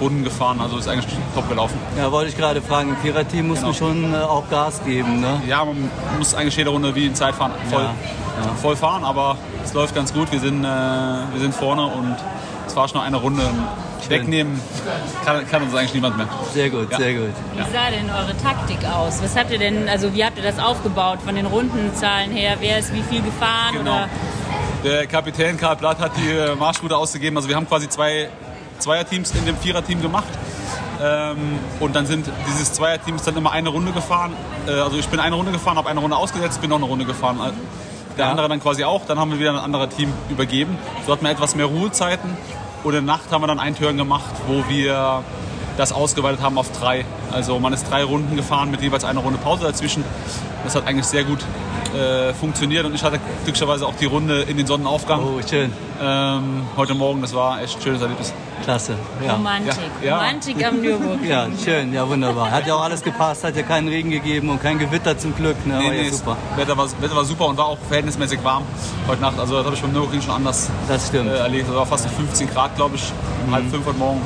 Runden 0.00 0.24
gefahren. 0.24 0.60
Also 0.60 0.76
ist 0.78 0.88
eigentlich 0.88 1.06
top 1.34 1.48
gelaufen. 1.48 1.78
Ja, 1.96 2.10
wollte 2.12 2.28
ich 2.30 2.36
gerade 2.36 2.60
fragen. 2.60 2.90
Im 2.90 2.96
Viererteam 2.98 3.48
muss 3.48 3.58
Genau. 3.58 3.68
man 3.68 3.76
schon 3.76 4.14
äh, 4.14 4.18
auch 4.18 4.48
Gas 4.50 4.80
geben, 4.84 5.20
ne? 5.20 5.40
Ja, 5.48 5.64
man 5.64 5.90
muss 6.18 6.34
eigentlich 6.34 6.56
jede 6.56 6.70
Runde 6.70 6.94
wie 6.94 7.06
in 7.06 7.14
Zeitfahren 7.14 7.52
voll, 7.70 7.82
Ja, 7.82 8.52
voll 8.60 8.76
fahren, 8.76 9.04
aber 9.04 9.36
es 9.64 9.72
läuft 9.72 9.94
ganz 9.94 10.12
gut. 10.12 10.30
Wir 10.32 10.40
sind, 10.40 10.64
äh, 10.64 10.68
wir 10.68 11.40
sind 11.40 11.54
vorne 11.54 11.86
und 11.86 12.16
es 12.66 12.76
war 12.76 12.88
schon 12.88 12.98
noch 12.98 13.06
eine 13.06 13.16
Runde. 13.16 13.42
Wegnehmen 14.08 14.60
kann, 15.24 15.48
kann 15.48 15.62
uns 15.62 15.74
eigentlich 15.74 15.94
niemand 15.94 16.18
mehr. 16.18 16.28
Sehr 16.52 16.68
gut, 16.68 16.90
Ja. 16.90 16.98
sehr 16.98 17.14
gut. 17.14 17.30
Wie 17.54 17.62
sah 17.62 17.90
denn 17.90 18.10
eure 18.10 18.36
Taktik 18.36 18.78
aus? 18.86 19.22
Was 19.22 19.34
habt 19.34 19.50
ihr 19.50 19.58
denn, 19.58 19.88
also 19.88 20.12
wie 20.14 20.22
habt 20.22 20.36
ihr 20.36 20.44
das 20.44 20.58
aufgebaut 20.58 21.20
von 21.24 21.34
den 21.34 21.46
Rundenzahlen 21.46 22.30
her? 22.30 22.56
Wer 22.60 22.78
ist 22.80 22.92
wie 22.92 23.02
viel 23.02 23.22
gefahren? 23.22 23.72
Genau. 23.72 23.92
Oder? 23.94 24.08
Der 24.84 25.06
Kapitän 25.06 25.56
Karl 25.56 25.76
Blatt 25.76 25.98
hat 26.00 26.12
die 26.18 26.28
äh, 26.30 26.54
Marschroute 26.54 26.94
ausgegeben. 26.94 27.36
Also 27.38 27.48
wir 27.48 27.56
haben 27.56 27.66
quasi 27.66 27.88
zwei 27.88 28.28
Zweierteams 28.78 29.30
in 29.30 29.46
dem 29.46 29.56
Viererteam 29.56 30.02
gemacht. 30.02 30.28
Ähm, 31.02 31.58
und 31.80 31.96
dann 31.96 32.04
sind 32.06 32.26
dieses 32.46 32.72
Zweierteam 32.74 33.16
ist 33.16 33.26
dann 33.26 33.36
immer 33.36 33.52
eine 33.52 33.70
Runde 33.70 33.92
gefahren. 33.92 34.34
Äh, 34.66 34.72
also 34.72 34.98
ich 34.98 35.08
bin 35.08 35.18
eine 35.18 35.34
Runde 35.34 35.52
gefahren, 35.52 35.78
habe 35.78 35.88
eine 35.88 36.00
Runde 36.00 36.16
ausgesetzt, 36.16 36.60
bin 36.60 36.68
noch 36.70 36.76
eine 36.76 36.84
Runde 36.86 37.06
gefahren. 37.06 37.38
Der 38.16 38.28
andere 38.28 38.48
dann 38.48 38.60
quasi 38.60 38.84
auch. 38.84 39.04
Dann 39.06 39.18
haben 39.18 39.30
wir 39.30 39.38
wieder 39.38 39.50
ein 39.50 39.58
anderes 39.58 39.94
Team 39.94 40.12
übergeben. 40.30 40.78
So 41.06 41.12
hatten 41.12 41.24
wir 41.24 41.30
etwas 41.30 41.54
mehr 41.54 41.66
Ruhezeiten. 41.66 42.36
Und 42.82 42.94
in 42.94 43.06
der 43.06 43.14
Nacht 43.14 43.32
haben 43.32 43.42
wir 43.42 43.46
dann 43.46 43.58
einen 43.58 43.76
Turn 43.76 43.96
gemacht, 43.96 44.34
wo 44.46 44.64
wir 44.68 45.22
das 45.76 45.92
ausgeweitet 45.92 46.42
haben 46.42 46.58
auf 46.58 46.70
drei. 46.70 47.04
Also 47.32 47.58
man 47.58 47.72
ist 47.72 47.90
drei 47.90 48.04
Runden 48.04 48.36
gefahren 48.36 48.70
mit 48.70 48.82
jeweils 48.82 49.04
einer 49.04 49.20
Runde 49.20 49.38
Pause 49.38 49.64
dazwischen. 49.64 50.04
Das 50.62 50.76
hat 50.76 50.86
eigentlich 50.86 51.06
sehr 51.06 51.24
gut 51.24 51.40
äh, 51.94 52.34
funktioniert 52.34 52.84
und 52.84 52.94
ich 52.94 53.02
hatte 53.02 53.18
glücklicherweise 53.44 53.86
auch 53.86 53.94
die 53.96 54.06
Runde 54.06 54.42
in 54.42 54.56
den 54.56 54.66
Sonnenaufgang. 54.66 55.20
Oh, 55.22 55.40
schön. 55.48 55.72
Ähm, 56.02 56.62
heute 56.76 56.94
Morgen, 56.94 57.22
das 57.22 57.34
war 57.34 57.62
echt 57.62 57.76
ein 57.78 57.82
schönes 57.82 58.02
Erlebnis. 58.02 58.32
Klasse. 58.64 58.94
Ja. 59.24 59.34
Romantik. 59.34 59.74
Ja, 60.00 60.06
ja. 60.06 60.16
Romantik 60.16 60.66
am 60.66 60.80
Nürburgring. 60.80 61.24
Ja, 61.28 61.46
schön, 61.62 61.92
ja 61.92 62.08
wunderbar. 62.08 62.50
Hat 62.50 62.66
ja 62.66 62.74
auch 62.74 62.82
alles 62.82 63.02
gepasst, 63.02 63.44
hat 63.44 63.56
ja 63.56 63.62
keinen 63.62 63.88
Regen 63.88 64.10
gegeben 64.10 64.48
und 64.50 64.62
kein 64.62 64.78
Gewitter 64.78 65.16
zum 65.18 65.34
Glück. 65.34 65.56
Ne? 65.66 65.78
Nee, 65.78 65.86
war 65.86 65.92
ja 65.94 66.02
nee, 66.02 66.10
super. 66.10 66.36
das 66.50 66.58
Wetter 66.58 66.76
war, 66.76 66.88
Wetter 67.00 67.16
war 67.16 67.24
super 67.24 67.46
und 67.46 67.56
war 67.58 67.66
auch 67.66 67.78
verhältnismäßig 67.88 68.42
warm 68.42 68.62
heute 69.06 69.20
Nacht. 69.20 69.38
Also 69.38 69.56
das 69.56 69.66
habe 69.66 69.76
ich 69.76 69.82
beim 69.82 69.92
Nürburgring 69.92 70.22
schon 70.22 70.34
anders 70.34 70.70
Das 70.88 71.08
stimmt. 71.08 71.28
äh, 71.28 71.36
erlebt. 71.38 71.68
Das 71.68 71.76
war 71.76 71.86
fast 71.86 72.08
15 72.08 72.48
Grad, 72.50 72.74
glaube 72.76 72.96
ich, 72.96 73.12
halb 73.50 73.68
fünf 73.70 73.86
heute 73.86 73.98
Morgen. 73.98 74.20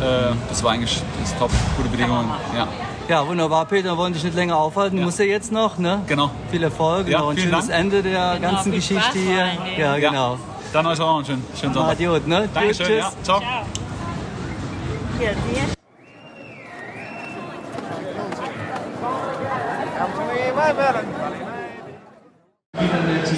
Äh, 0.00 0.34
das 0.48 0.62
war 0.62 0.72
eigentlich 0.72 1.02
das 1.20 1.38
top, 1.38 1.50
gute 1.76 1.88
Bedingungen. 1.88 2.30
Ja, 2.56 2.66
Ja, 3.08 3.26
wunderbar, 3.26 3.64
Peter, 3.66 3.90
wir 3.92 3.96
wollen 3.96 4.12
dich 4.12 4.24
nicht 4.24 4.34
länger 4.34 4.56
aufhalten. 4.56 4.96
Du 4.96 5.02
musst 5.02 5.18
ja 5.20 5.24
jetzt 5.26 5.52
noch, 5.52 5.78
ne? 5.78 6.02
genau. 6.08 6.30
Viel 6.50 6.62
Erfolg, 6.64 7.06
Ja, 7.08 7.20
vielen 7.30 7.38
schönes 7.38 7.68
Dank. 7.68 7.78
Ende 7.80 8.02
der 8.02 8.34
Genau, 8.36 8.50
ganzen 8.52 8.72
Geschichte 8.72 9.00
Spaß 9.02 9.12
hier. 9.14 9.44
Dingen. 9.44 9.78
Ja, 9.78 9.96
Ja. 9.96 10.10
genau. 10.10 10.38
Dann 10.72 10.86
euch 10.86 11.00
auch 11.00 11.06
noch 11.06 11.16
einen 11.18 11.24
schönen, 11.26 11.44
schönen 11.58 11.74
Sonntag. 11.74 11.92
Adiot, 11.92 12.26
ne? 12.26 12.48
Dankeschön, 12.52 12.86
Tschüss. 12.86 12.98
ja. 12.98 13.12
Ciao. 13.22 13.40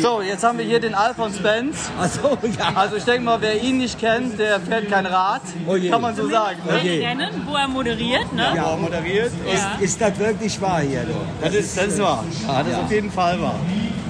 So, 0.08 0.22
jetzt 0.22 0.42
haben 0.42 0.56
wir 0.56 0.64
hier 0.64 0.80
den 0.80 0.94
Alfons 0.94 1.36
Benz. 1.36 1.90
Achso, 2.00 2.38
ja. 2.58 2.72
Also 2.74 2.96
ich 2.96 3.04
denke 3.04 3.24
mal, 3.24 3.38
wer 3.42 3.62
ihn 3.62 3.76
nicht 3.76 4.00
kennt, 4.00 4.38
der 4.38 4.58
fährt 4.58 4.88
kein 4.88 5.04
Rad. 5.04 5.42
Oh 5.66 5.76
je. 5.76 5.90
Kann 5.90 6.00
man 6.00 6.16
so 6.16 6.26
sagen. 6.30 6.56
Ne? 6.66 6.80
je. 6.82 7.00
Kennen, 7.00 7.28
wo 7.46 7.54
er 7.54 7.68
moderiert, 7.68 8.32
ne? 8.32 8.52
Ja. 8.56 8.74
moderiert. 8.74 9.30
Ja. 9.46 9.76
Ist 9.78 10.00
das 10.00 10.18
wirklich 10.18 10.58
wahr 10.62 10.80
hier? 10.80 11.02
Du? 11.02 11.12
Das 11.42 11.54
ist, 11.54 11.76
das 11.76 11.88
ist 11.88 11.98
wahr. 12.00 12.24
Ja, 12.46 12.62
das 12.62 12.72
ist 12.72 12.78
auf 12.78 12.90
jeden 12.90 13.10
Fall 13.10 13.38
wahr. 13.38 13.56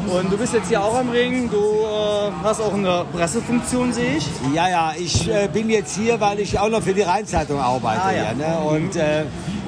Und 0.07 0.33
du 0.33 0.38
bist 0.38 0.55
jetzt 0.55 0.69
hier 0.69 0.81
auch 0.81 0.97
am 0.97 1.11
Ring. 1.11 1.50
Du 1.50 1.57
äh, 1.57 2.31
hast 2.45 2.61
auch 2.61 2.75
eine 2.75 3.05
Pressefunktion, 3.12 3.93
sehe 3.93 4.19
ich. 4.19 4.26
Ja, 4.55 4.69
ja, 4.69 4.93
ich 4.97 5.28
äh, 5.28 5.49
bin 5.52 5.69
jetzt 5.69 5.97
hier, 5.97 6.21
weil 6.21 6.38
ich 6.38 6.57
auch 6.61 6.69
noch 6.69 6.83
für 6.83 6.95
die 6.95 7.02
Rheinzeitung 7.02 7.59
arbeite. 7.59 8.02
Ah, 8.02 8.12
ja. 8.12 8.23
hier, 8.23 8.35
ne? 8.37 8.59
Und 8.59 8.95
äh, 8.95 9.25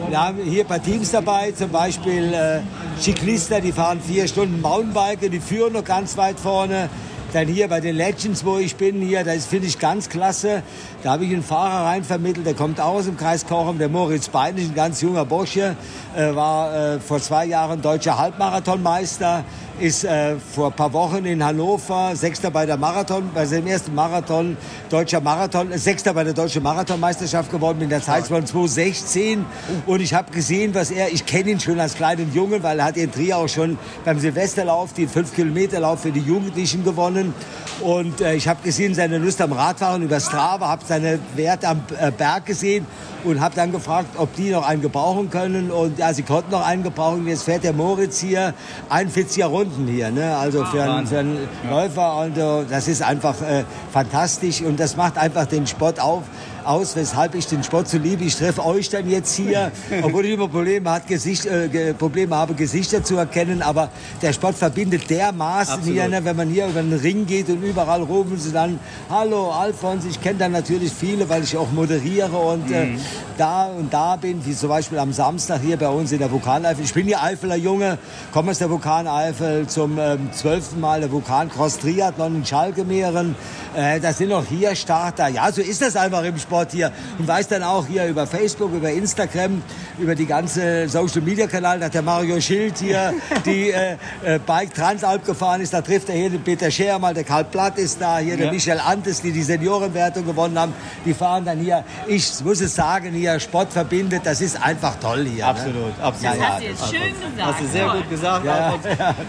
wir 0.09 0.21
haben 0.21 0.38
hier 0.42 0.64
ein 0.64 0.69
paar 0.69 0.83
Teams 0.83 1.11
dabei, 1.11 1.52
zum 1.52 1.71
Beispiel 1.71 2.33
äh, 2.33 2.61
Ciclista, 3.00 3.61
die 3.61 3.73
fahren 3.73 4.00
vier 4.00 4.26
Stunden 4.28 4.61
Mountainbike, 4.61 5.30
die 5.30 5.40
führen 5.40 5.73
noch 5.73 5.85
ganz 5.85 6.16
weit 6.16 6.38
vorne. 6.38 6.88
Dann 7.33 7.47
hier 7.47 7.69
bei 7.69 7.80
den 7.80 7.95
Legends, 7.95 8.45
wo 8.45 8.59
ich 8.59 8.75
bin, 8.75 9.00
hier, 9.00 9.23
das 9.23 9.47
finde 9.47 9.69
ich 9.69 9.78
ganz 9.78 10.09
klasse. 10.09 10.64
Da 11.04 11.12
habe 11.12 11.25
ich 11.25 11.33
einen 11.33 11.45
Fahrer 11.45 11.87
rein 11.87 12.02
vermittelt, 12.02 12.45
der 12.45 12.54
kommt 12.54 12.80
auch 12.80 12.95
aus 12.95 13.04
dem 13.04 13.16
Kreis 13.16 13.47
Kochum, 13.47 13.78
der 13.78 13.88
Moritz 13.88 14.28
Beinig, 14.28 14.69
ein 14.69 14.75
ganz 14.75 15.00
junger 15.00 15.25
Bursche, 15.25 15.76
äh, 16.16 16.35
war 16.35 16.75
äh, 16.75 17.00
vor 17.00 17.21
zwei 17.21 17.47
Jahren 17.47 17.83
deutscher 17.83 18.19
Halbmarathonmeister, 18.19 19.45
ist 19.81 20.05
äh, 20.05 20.37
vor 20.37 20.67
ein 20.67 20.73
paar 20.75 20.93
Wochen 20.93 21.25
in 21.25 21.43
Hannover 21.43 22.15
Sechster 22.15 22.51
bei 22.51 22.67
der 22.67 22.77
Marathon, 22.77 23.31
bei 23.35 23.47
seinem 23.47 23.67
ersten 23.67 23.95
Marathon, 23.95 24.57
deutscher 24.91 25.21
Marathon, 25.21 25.73
äh, 25.73 25.79
Sechster 25.79 26.13
bei 26.13 26.23
der 26.23 26.35
deutschen 26.35 26.63
Marathonmeisterschaft 26.63 27.51
geworden 27.51 27.79
mit 27.79 27.91
der 27.91 28.03
Zeit 28.03 28.27
von 28.27 28.45
2016. 28.45 29.47
Und 29.87 30.01
ich 30.01 30.13
habe 30.13 30.31
gesehen, 30.33 30.75
was 30.75 30.91
er, 30.91 31.11
ich 31.13 31.25
kenne 31.25 31.51
ihn 31.51 31.61
schon 31.61 31.81
als 31.81 31.95
kleinen 31.95 32.33
Jungen, 32.35 32.63
weil 32.63 32.79
er 32.79 32.85
hat 32.87 32.99
in 32.99 33.11
Trier 33.11 33.39
auch 33.39 33.49
schon 33.49 33.79
beim 34.05 34.19
Silvesterlauf 34.19 34.93
den 34.93 35.09
5-Kilometer-Lauf 35.09 36.01
für 36.03 36.13
die 36.13 36.21
Jugendlichen 36.21 36.85
gewonnen. 36.85 37.33
Und 37.81 38.21
äh, 38.21 38.35
ich 38.35 38.49
habe 38.49 38.61
gesehen 38.63 38.95
seine 38.95 39.17
Lust 39.17 39.41
am 39.41 39.53
Radfahren 39.53 40.03
über 40.03 40.21
Strava, 40.21 40.69
habe 40.69 40.85
seine 40.87 41.19
Werte 41.35 41.69
am 41.69 41.83
äh, 41.99 42.11
Berg 42.11 42.45
gesehen 42.45 42.87
und 43.25 43.41
habe 43.41 43.55
dann 43.55 43.73
gefragt, 43.73 44.09
ob 44.17 44.35
die 44.37 44.51
noch 44.51 44.67
einen 44.67 44.83
gebrauchen 44.83 45.31
können. 45.31 45.71
Und 45.71 45.99
ja, 45.99 46.13
sie 46.13 46.23
konnten 46.23 46.51
noch 46.51 46.67
einen 46.67 46.83
gebrauchen. 46.83 47.27
Jetzt 47.27 47.45
fährt 47.45 47.65
der 47.65 47.73
Moritz 47.73 48.21
hier 48.21 48.55
41er 48.91 49.47
Runden 49.47 49.70
hier, 49.87 50.11
ne? 50.11 50.37
also 50.37 50.65
für 50.65 50.83
einen, 50.83 51.07
für 51.07 51.19
einen 51.19 51.49
Läufer. 51.69 52.17
Und 52.19 52.37
das 52.71 52.89
ist 52.89 53.03
einfach 53.03 53.41
äh, 53.43 53.65
fantastisch 53.93 54.62
und 54.62 54.79
das 54.79 54.97
macht 54.97 55.19
einfach 55.19 55.47
den 55.47 55.67
Sport 55.67 56.00
auf, 56.00 56.25
aus, 56.64 56.97
weshalb 56.97 57.35
ich 57.35 57.47
den 57.47 57.62
Sport 57.62 57.88
so 57.88 57.99
liebe. 57.99 58.25
Ich 58.25 58.37
treffe 58.37 58.64
euch 58.64 58.88
dann 58.88 59.09
jetzt 59.09 59.35
hier, 59.35 59.73
obwohl 60.02 60.25
ich 60.26 60.33
immer 60.33 60.49
Probleme, 60.49 60.90
hat, 60.90 61.07
Gesicht, 61.07 61.47
äh, 61.47 61.95
Probleme 61.95 62.37
habe, 62.37 62.55
Gesichter 62.55 63.02
zu 63.02 63.17
erkennen. 63.17 63.62
Aber 63.62 63.90
der 64.23 64.33
Sport 64.33 64.57
verbindet 64.57 65.09
dermaßen 65.11 65.83
hier, 65.83 66.09
ne, 66.09 66.25
wenn 66.25 66.37
man 66.37 66.49
hier 66.49 66.67
über 66.67 66.83
den 66.83 66.93
Ring 66.93 67.26
geht 67.26 67.49
und 67.49 67.62
überall 67.62 68.02
rufen 68.02 68.38
sie 68.38 68.52
dann, 68.52 68.79
hallo 69.09 69.50
Alfons, 69.50 70.05
ich 70.05 70.21
kenne 70.21 70.38
dann 70.38 70.52
natürlich 70.52 70.93
viele, 70.93 71.29
weil 71.29 71.43
ich 71.45 71.57
auch 71.57 71.71
moderiere 71.73 72.37
und 72.37 72.71
äh, 72.71 72.88
da 73.37 73.67
und 73.67 73.93
da 73.93 74.17
bin, 74.17 74.45
wie 74.45 74.55
zum 74.55 74.69
Beispiel 74.69 74.99
am 74.99 75.12
Samstag 75.12 75.61
hier 75.62 75.76
bei 75.76 75.88
uns 75.88 76.12
in 76.12 76.19
der 76.19 76.31
Vulkaneifel. 76.31 76.85
Ich 76.85 76.93
bin 76.93 77.07
hier 77.07 77.23
Eifeler 77.23 77.57
Junge, 77.57 77.99
komme 78.33 78.50
aus 78.50 78.59
der 78.59 78.71
Vulkaneifel 78.71 79.67
zum 79.67 79.99
ähm, 79.99 80.31
zwölften 80.33 80.81
Mal 80.81 81.00
der 81.00 81.11
Vulkancross 81.11 81.79
Triathlon 81.79 82.37
in 82.37 82.45
Schalkemeeren. 82.45 83.35
Äh, 83.75 84.00
da 84.00 84.12
sind 84.12 84.33
auch 84.33 84.45
hier 84.45 84.75
Starter. 84.75 85.29
Ja, 85.29 85.50
so 85.52 85.62
ist 85.62 85.81
das 85.81 85.97
einfach 85.97 86.23
im 86.25 86.38
Sport. 86.38 86.50
Sport 86.50 86.73
hier 86.73 86.90
und 87.16 87.28
weiß 87.28 87.47
dann 87.47 87.62
auch 87.62 87.87
hier 87.87 88.07
über 88.07 88.26
Facebook, 88.26 88.73
über 88.73 88.90
Instagram, 88.90 89.62
über 89.99 90.16
die 90.16 90.26
ganze 90.26 90.88
Social 90.88 91.21
Media 91.21 91.47
Kanal, 91.47 91.78
dass 91.78 91.90
der 91.90 92.02
Mario 92.02 92.40
Schild 92.40 92.78
hier 92.78 93.14
die 93.47 93.71
äh, 93.71 93.97
äh, 94.25 94.40
Bike 94.45 94.75
Transalp 94.75 95.25
gefahren 95.25 95.61
ist. 95.61 95.73
Da 95.73 95.80
trifft 95.80 96.09
er 96.09 96.16
hier 96.16 96.28
den 96.30 96.42
Peter 96.42 96.69
Scher 96.73 96.99
mal, 96.99 97.14
der 97.14 97.23
Karl 97.23 97.45
Platt 97.45 97.78
ist 97.78 98.00
da, 98.00 98.19
hier 98.19 98.37
der 98.37 98.47
Ja. 98.47 98.52
Michel 98.52 98.80
Antes, 98.80 99.23
die 99.23 99.30
die 99.30 99.45
Seniorenwertung 99.45 100.26
gewonnen 100.26 100.59
haben. 100.59 100.73
Die 101.04 101.14
fahren 101.14 101.45
dann 101.45 101.61
hier, 101.61 101.85
ich 102.09 102.28
muss 102.45 102.61
es 102.61 102.75
sagen, 102.75 103.12
hier 103.12 103.38
Sport 103.38 103.73
verbindet. 103.73 104.23
Das 104.25 104.40
ist 104.40 104.61
einfach 104.61 104.97
toll 104.99 105.26
hier. 105.33 105.47
Absolut, 105.47 105.75
ne? 105.99 106.02
absolut. 106.02 106.35
Ja, 106.37 106.42
ja, 106.42 106.49
Hast 106.50 106.61
du 106.62 106.66
jetzt 106.66 106.90
schön 106.90 107.11
gesagt. 107.12 107.47
Hast 107.47 107.61
du 107.61 107.66
sehr 107.69 107.87
Toll. 107.87 107.97
gut 107.99 108.11
gesagt. 108.11 108.45
Ja. 108.45 108.75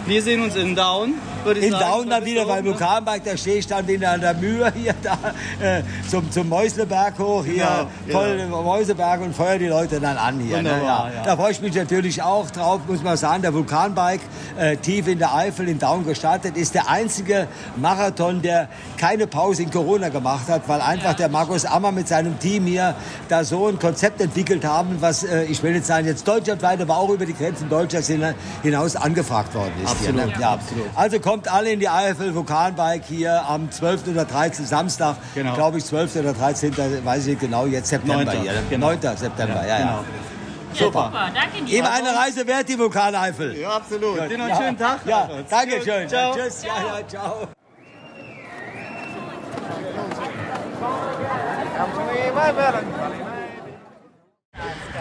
Wir 0.07 0.23
sehen 0.23 0.41
uns 0.41 0.55
in 0.55 0.75
Down, 0.75 1.13
würde 1.43 1.59
ich 1.59 1.67
In 1.67 1.71
sagen. 1.73 1.85
Down 1.85 2.09
dann 2.09 2.25
wieder 2.25 2.41
du 2.43 2.47
beim? 2.47 2.65
Vulkanberg, 2.65 3.23
da 3.23 3.37
stehe 3.37 3.57
ich 3.57 3.67
dann 3.67 3.87
wieder 3.87 4.11
an 4.11 4.21
der 4.21 4.33
Mühe 4.33 4.71
hier 4.75 4.95
da, 5.03 5.17
äh, 5.61 5.83
zum, 6.09 6.31
zum 6.31 6.49
Mäusleberg 6.49 7.10
hoch, 7.19 7.43
hier 7.45 7.87
Genau, 8.05 8.19
voll 8.19 8.27
im 8.39 8.49
Mäuseberg 8.49 9.21
und 9.21 9.35
feuer 9.35 9.57
die 9.57 9.67
Leute 9.67 9.99
dann 9.99 10.17
an 10.17 10.39
hier. 10.39 10.61
Ne? 10.61 10.71
Wunderbar, 10.71 11.09
Ja. 11.09 11.13
ja. 11.17 11.23
Da 11.23 11.35
freue 11.35 11.51
ich 11.51 11.61
mich 11.61 11.75
natürlich 11.75 12.21
auch 12.23 12.49
drauf, 12.51 12.81
muss 12.87 13.03
man 13.03 13.17
sagen. 13.17 13.41
Der 13.41 13.53
Vulkanbike 13.53 14.21
äh, 14.57 14.77
tief 14.77 15.07
in 15.07 15.19
der 15.19 15.33
Eifel 15.35 15.67
in 15.69 15.79
Down 15.79 16.05
gestartet 16.05 16.57
ist 16.57 16.73
der 16.75 16.89
einzige 16.89 17.47
Marathon, 17.77 18.41
der 18.41 18.67
keine 18.97 19.27
Pause 19.27 19.63
in 19.63 19.71
Corona 19.71 20.09
gemacht 20.09 20.47
hat, 20.49 20.61
weil 20.67 20.81
einfach 20.81 21.13
der 21.15 21.29
Markus 21.29 21.65
Ammer 21.65 21.91
mit 21.91 22.07
seinem 22.07 22.37
Team 22.39 22.65
hier 22.65 22.95
da 23.29 23.43
so 23.43 23.67
ein 23.67 23.79
Konzept 23.79 24.21
entwickelt 24.21 24.63
haben, 24.65 24.97
was 25.01 25.23
äh, 25.23 25.43
ich 25.45 25.61
will 25.63 25.73
jetzt 25.75 25.87
sagen, 25.87 26.05
jetzt 26.07 26.27
deutschlandweit, 26.27 26.81
aber 26.81 26.97
auch 26.97 27.09
über 27.09 27.25
die 27.25 27.33
Grenzen 27.33 27.69
Deutschlands 27.69 28.07
hin- 28.07 28.33
hinaus 28.63 28.95
angefragt 28.95 29.53
worden 29.55 29.71
ist. 29.83 29.97
hier, 29.99 30.09
Absolut, 30.09 30.35
ne? 30.35 30.41
ja. 30.41 30.53
absolut. 30.53 30.85
Also 30.95 31.19
kommt 31.19 31.51
alle 31.51 31.71
in 31.71 31.79
die 31.79 31.89
Eifel, 31.89 32.35
Vulkanbike 32.35 33.03
hier 33.07 33.43
am 33.47 33.71
12. 33.71 34.07
oder 34.09 34.25
13. 34.25 34.65
Samstag, 34.65 35.15
Genau. 35.35 35.53
glaube 35.55 35.77
ich 35.77 35.85
12. 35.85 36.15
oder 36.17 36.33
13. 36.33 36.71
weiß 37.03 37.21
ich 37.23 37.27
nicht 37.29 37.41
genau, 37.41 37.65
jetzt 37.65 37.89
September 37.89 38.23
Neunter, 38.23 38.41
hier. 38.41 38.53
ne? 38.53 38.63
genau. 38.69 38.87
9. 38.87 39.17
September, 39.17 39.67
ja, 39.67 39.79
ja. 39.79 39.85
Genau. 39.85 40.05
Super, 40.73 41.11
danke 41.33 41.65
dir. 41.65 41.79
Immer 41.79 41.91
eine 41.91 42.15
Reise 42.15 42.47
wert, 42.47 42.69
die 42.69 42.79
Vulkaneifel. 42.79 43.57
Ja, 43.57 43.71
absolut. 43.71 44.29
Dir 44.29 44.37
noch 44.37 44.45
einen 44.45 44.55
schönen 44.55 44.77
Tag. 44.77 44.99
Ja, 45.05 45.29
danke 45.49 45.75
Gut, 45.75 45.83
schön. 45.83 46.07
Ciao. 46.07 46.33
Tschüss, 46.33 46.63
ja, 46.63 46.99
ja, 46.99 47.07
ciao. 47.07 47.47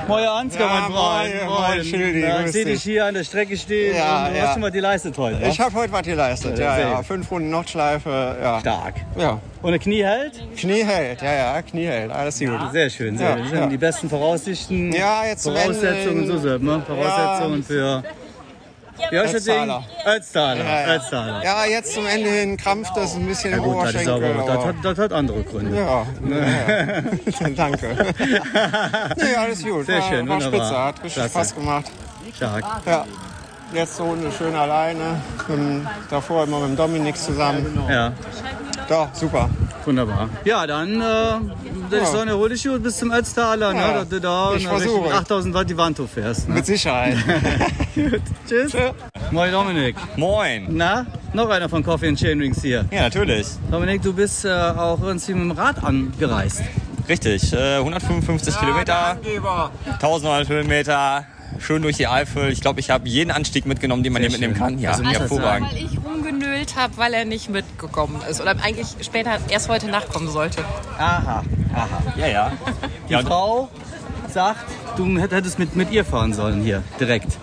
Moin 0.08 0.24
Ansgar, 0.24 0.60
Ja, 0.68 0.80
mein 0.88 0.92
Freund. 0.92 1.34
moin, 1.48 1.76
moin, 1.76 1.84
Schildi, 1.84 2.20
Ja, 2.20 2.40
ich 2.44 2.52
sehe 2.52 2.64
dich 2.64 2.82
hier 2.82 3.06
an 3.06 3.14
der 3.14 3.24
Strecke 3.24 3.56
stehen 3.56 3.94
Ja, 3.96 4.26
und 4.26 4.32
du 4.32 4.38
ja. 4.38 4.42
hast 4.44 4.52
schon 4.54 4.62
mal 4.62 4.70
die 4.70 4.80
leistet 4.80 5.16
heute. 5.18 5.38
ne? 5.38 5.48
Ich 5.48 5.60
habe 5.60 5.74
heute 5.74 5.92
was 5.92 6.02
geleistet, 6.02 6.58
ja, 6.58 6.78
ja. 6.78 6.96
gut. 6.96 7.06
Fünf 7.06 7.30
Runden 7.30 7.50
Nordschleife, 7.50 8.36
ja. 8.42 8.60
Stark. 8.60 8.94
Ja. 9.16 9.38
Und 9.62 9.70
der 9.72 9.78
Knie 9.78 10.02
hält? 10.02 10.32
Knie 10.56 10.82
hält, 10.84 11.22
ja, 11.22 11.32
ja, 11.32 11.62
Knie 11.62 11.86
hält, 11.86 12.10
alles 12.10 12.38
gut. 12.38 12.48
Sehr 12.72 12.90
schön, 12.90 13.16
sehr 13.18 13.28
Ja, 13.28 13.32
schön. 13.34 13.42
Das 13.42 13.50
sind 13.50 13.60
ja. 13.60 13.66
die 13.66 13.76
besten 13.78 14.08
Voraussichten. 14.08 14.92
Ja, 14.92 15.24
jetzt 15.26 15.42
Voraussetzungen, 15.44 16.26
so 16.26 16.38
sagt 16.38 16.62
man. 16.62 16.82
Voraussetzungen 16.84 17.62
für. 17.62 18.02
Wie 19.10 19.18
heißt 19.18 19.34
das 19.34 19.44
Ding? 19.44 19.54
Ja, 19.54 19.82
ja. 20.04 20.14
Ötztaler. 20.14 21.42
Ja, 21.42 21.64
jetzt 21.64 21.94
zum 21.94 22.06
Ende 22.06 22.30
hin 22.30 22.56
krampft 22.56 22.96
das 22.96 23.14
ein 23.14 23.26
bisschen 23.26 23.52
Ja 23.52 23.56
im 23.58 23.64
gut, 23.64 23.82
das, 23.84 23.94
ist 23.94 24.08
Oberschenkel. 24.08 24.40
aber, 24.40 24.54
das, 24.54 24.64
hat, 24.64 24.74
das 24.82 24.98
hat 24.98 25.12
andere 25.12 25.42
Gründe. 25.42 25.76
Ja, 25.76 26.06
ja, 26.28 26.92
ja. 27.40 27.48
danke. 27.56 27.96
nee, 29.16 29.34
alles 29.36 29.64
gut. 29.64 29.86
Sehr 29.86 30.00
war, 30.00 30.08
schön, 30.08 30.28
war 30.28 30.36
wunderbar. 30.36 30.60
spitze, 30.60 30.78
hat 30.78 30.94
richtig 30.96 31.14
Klasse. 31.14 31.30
Spaß 31.30 31.54
gemacht. 31.54 31.86
Stark. 32.36 32.64
Ja. 32.86 33.04
Letzte 33.72 34.02
Runde 34.02 34.32
schön 34.32 34.54
alleine. 34.54 35.20
Davor 36.10 36.44
immer 36.44 36.58
mit 36.60 36.70
dem 36.70 36.76
Dominik 36.76 37.16
zusammen. 37.16 37.82
Ja, 37.88 38.12
Doch, 38.90 39.08
super. 39.14 39.48
wunderbar. 39.84 40.28
Ja, 40.44 40.66
dann 40.66 41.00
äh, 41.00 41.04
würde 41.04 41.42
ich 41.92 41.98
Ja. 41.98 42.06
sagen, 42.06 42.28
erhol 42.28 42.48
dich 42.48 42.64
gut 42.64 42.82
bis 42.82 42.98
zum 42.98 43.12
Ötztaler, 43.12 43.72
ne, 43.72 43.78
Ja, 43.80 43.92
dass 44.00 44.08
du 44.08 44.20
da 44.20 44.52
ich 44.56 44.66
versuche. 44.66 45.14
8000 45.14 45.54
Watt 45.54 45.70
die 45.70 45.76
Wand 45.76 45.96
hochfährst. 46.00 46.48
Ne? 46.48 46.56
Mit 46.56 46.66
Sicherheit. 46.66 47.16
Tschüss. 48.48 48.72
Moin 49.30 49.52
Dominik. 49.52 49.94
Moin. 50.16 50.66
Na, 50.70 51.06
noch 51.32 51.48
einer 51.50 51.68
von 51.68 51.84
Coffee 51.84 52.08
and 52.08 52.18
Chain 52.18 52.40
Rings 52.40 52.60
hier. 52.62 52.84
Ja, 52.90 53.02
natürlich. 53.02 53.46
Dominik, 53.70 54.02
du 54.02 54.12
bist 54.12 54.44
äh, 54.44 54.50
auch 54.50 55.00
irgendwie 55.00 55.34
mit 55.34 55.42
dem 55.44 55.50
Rad 55.52 55.84
angereist. 55.84 56.62
Richtig. 57.08 57.52
Äh, 57.52 57.76
155 57.76 58.58
Kilometer, 58.58 59.18
1100 60.02 60.48
Höhenmeter, 60.48 61.26
schön 61.60 61.82
durch 61.82 61.96
die 61.96 62.08
Eifel. 62.08 62.50
Ich 62.50 62.60
glaube, 62.60 62.80
ich 62.80 62.90
habe 62.90 63.08
jeden 63.08 63.30
Anstieg 63.30 63.66
mitgenommen, 63.66 64.02
den 64.02 64.12
man 64.12 64.22
hier 64.22 64.30
mitnehmen 64.32 64.54
kann. 64.54 64.78
Ja, 64.80 64.90
Also 64.90 65.04
hervorragend. 65.04 65.68
Rumgenölt 66.60 66.76
habe, 66.76 66.96
weil 66.96 67.14
er 67.14 67.24
nicht 67.24 67.48
mitgekommen 67.48 68.20
ist. 68.28 68.40
Oder 68.40 68.50
eigentlich 68.62 68.88
später 69.02 69.38
erst 69.48 69.68
heute 69.68 69.88
Nacht 69.88 70.12
kommen 70.12 70.28
sollte. 70.28 70.62
Aha, 70.98 71.42
aha. 71.74 71.88
Ja, 72.16 72.26
ja. 72.26 72.52
Die 73.08 73.12
Ja, 73.12 73.20
Frau 73.22 73.68
sagt, 74.28 74.64
du 74.96 75.18
hättest 75.18 75.58
mit, 75.58 75.74
mit 75.74 75.90
ihr 75.90 76.04
fahren 76.04 76.32
sollen 76.32 76.62
hier, 76.62 76.82
direkt. 77.00 77.38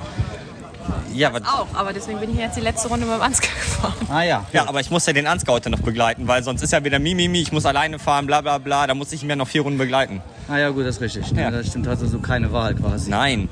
Ja, 1.14 1.34
was, 1.34 1.42
Auch, 1.44 1.68
aber 1.74 1.94
deswegen 1.94 2.20
bin 2.20 2.32
ich 2.32 2.38
jetzt 2.38 2.56
die 2.58 2.62
letzte 2.62 2.88
Runde 2.90 3.06
mit 3.06 3.16
dem 3.16 3.22
Ansgar 3.22 3.50
gefahren. 3.56 4.08
Ah 4.10 4.22
ja. 4.22 4.46
ja, 4.54 4.68
aber 4.70 4.80
ich 4.80 4.92
muss 4.92 5.06
ja 5.06 5.14
den 5.14 5.26
Anscouter 5.26 5.70
noch 5.70 5.80
begleiten, 5.80 6.28
weil 6.28 6.44
sonst 6.44 6.62
ist 6.62 6.72
ja 6.72 6.84
wieder 6.84 7.00
Mimimi, 7.00 7.42
ich 7.42 7.52
muss 7.52 7.66
alleine 7.66 7.98
fahren, 7.98 8.28
bla 8.28 8.42
bla 8.42 8.60
bla. 8.60 8.86
Da 8.88 8.94
muss 8.94 9.12
ich 9.12 9.24
ihn 9.24 9.30
ja 9.30 9.36
noch 9.36 9.48
vier 9.48 9.62
Runden 9.64 9.80
begleiten. 9.80 10.22
Ah 10.48 10.58
ja, 10.58 10.70
gut, 10.70 10.86
das 10.86 10.98
ist 10.98 11.02
richtig. 11.02 11.32
Ja. 11.32 11.50
Das 11.50 11.68
stimmt, 11.68 11.88
hast 11.88 12.04
du 12.04 12.08
so 12.08 12.20
keine 12.20 12.54
Wahl 12.54 12.76
quasi. 12.76 13.10
Nein, 13.10 13.50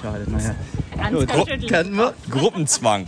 Schade, 0.00 0.24
naja. 0.28 0.54
Gut, 1.10 1.28
wir? 1.28 2.14
Gruppenzwang. 2.30 3.06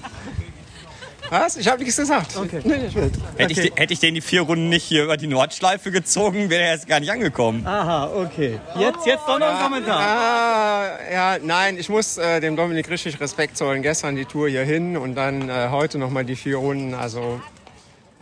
Was? 1.30 1.56
Ich 1.56 1.66
habe 1.68 1.78
nichts 1.82 1.96
gesagt. 1.96 2.36
Okay. 2.36 2.60
Hätte, 2.62 3.52
ich, 3.52 3.58
Okay. 3.58 3.72
hätte 3.76 3.92
ich 3.92 3.98
den 4.00 4.14
die 4.14 4.20
vier 4.20 4.42
Runden 4.42 4.68
nicht 4.68 4.84
hier 4.84 5.04
über 5.04 5.16
die 5.16 5.26
Nordschleife 5.26 5.90
gezogen, 5.90 6.50
wäre 6.50 6.62
er 6.64 6.72
jetzt 6.74 6.86
gar 6.86 7.00
nicht 7.00 7.10
angekommen. 7.10 7.66
Aha, 7.66 8.10
okay. 8.14 8.60
Jetzt, 8.78 9.06
jetzt 9.06 9.22
doch 9.26 9.38
noch 9.38 9.46
ein 9.48 9.58
Kommentar. 9.62 10.00
Ah, 10.00 10.88
ja, 11.12 11.36
nein, 11.42 11.78
ich 11.78 11.88
muss 11.88 12.18
äh, 12.18 12.40
dem 12.40 12.56
Dominik 12.56 12.88
richtig 12.90 13.20
Respekt 13.20 13.56
zollen. 13.56 13.82
Gestern 13.82 14.16
die 14.16 14.24
Tour 14.26 14.48
hier 14.48 14.62
hin 14.64 14.96
und 14.96 15.14
dann 15.14 15.48
äh, 15.48 15.68
heute 15.70 15.98
nochmal 15.98 16.24
die 16.24 16.36
vier 16.36 16.56
Runden. 16.58 16.94
Also, 16.94 17.40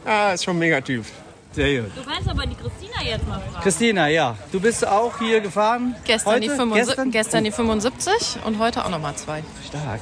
ja, 0.06 0.32
ist 0.32 0.44
schon 0.44 0.56
ein 0.56 0.60
mega 0.60 0.80
Typ. 0.80 1.04
Sehr 1.52 1.82
gut. 1.82 1.90
Du 1.94 2.02
kannst 2.10 2.28
aber 2.30 2.46
die 2.46 2.54
Christina 2.54 3.02
jetzt 3.04 3.28
mal 3.28 3.38
fragen. 3.40 3.62
Christina, 3.62 4.08
ja, 4.08 4.36
du 4.52 4.58
bist 4.60 4.86
auch 4.86 5.18
hier 5.18 5.40
gefahren? 5.40 5.94
Gestern, 6.04 6.32
Heute? 6.34 6.40
die 6.40 6.48
75, 6.48 6.86
Gestern? 6.88 7.10
gestern? 7.10 7.44
die 7.44 7.50
75 7.50 8.38
und 8.46 8.58
heute 8.58 8.84
auch 8.84 8.88
nochmal 8.88 9.14
zwei. 9.16 9.42
Stark. 9.68 10.00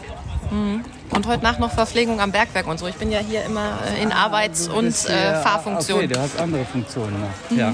Und 1.10 1.26
heute 1.26 1.42
Nacht 1.42 1.58
noch 1.58 1.72
Verpflegung 1.72 2.20
am 2.20 2.30
Bergwerk 2.32 2.66
und 2.66 2.78
so. 2.78 2.86
Ich 2.86 2.94
bin 2.94 3.10
ja 3.10 3.18
hier 3.18 3.44
immer 3.44 3.78
äh, 3.86 4.02
in 4.02 4.12
Arbeits- 4.12 4.68
und 4.68 4.86
Bist 4.86 5.10
äh, 5.10 5.40
Fahrfunktion. 5.42 5.98
Okay, 5.98 6.06
du 6.08 6.20
hast 6.20 6.38
andere 6.38 6.64
Funktionen 6.64 7.20
noch. 7.20 7.56
Ja. 7.56 7.72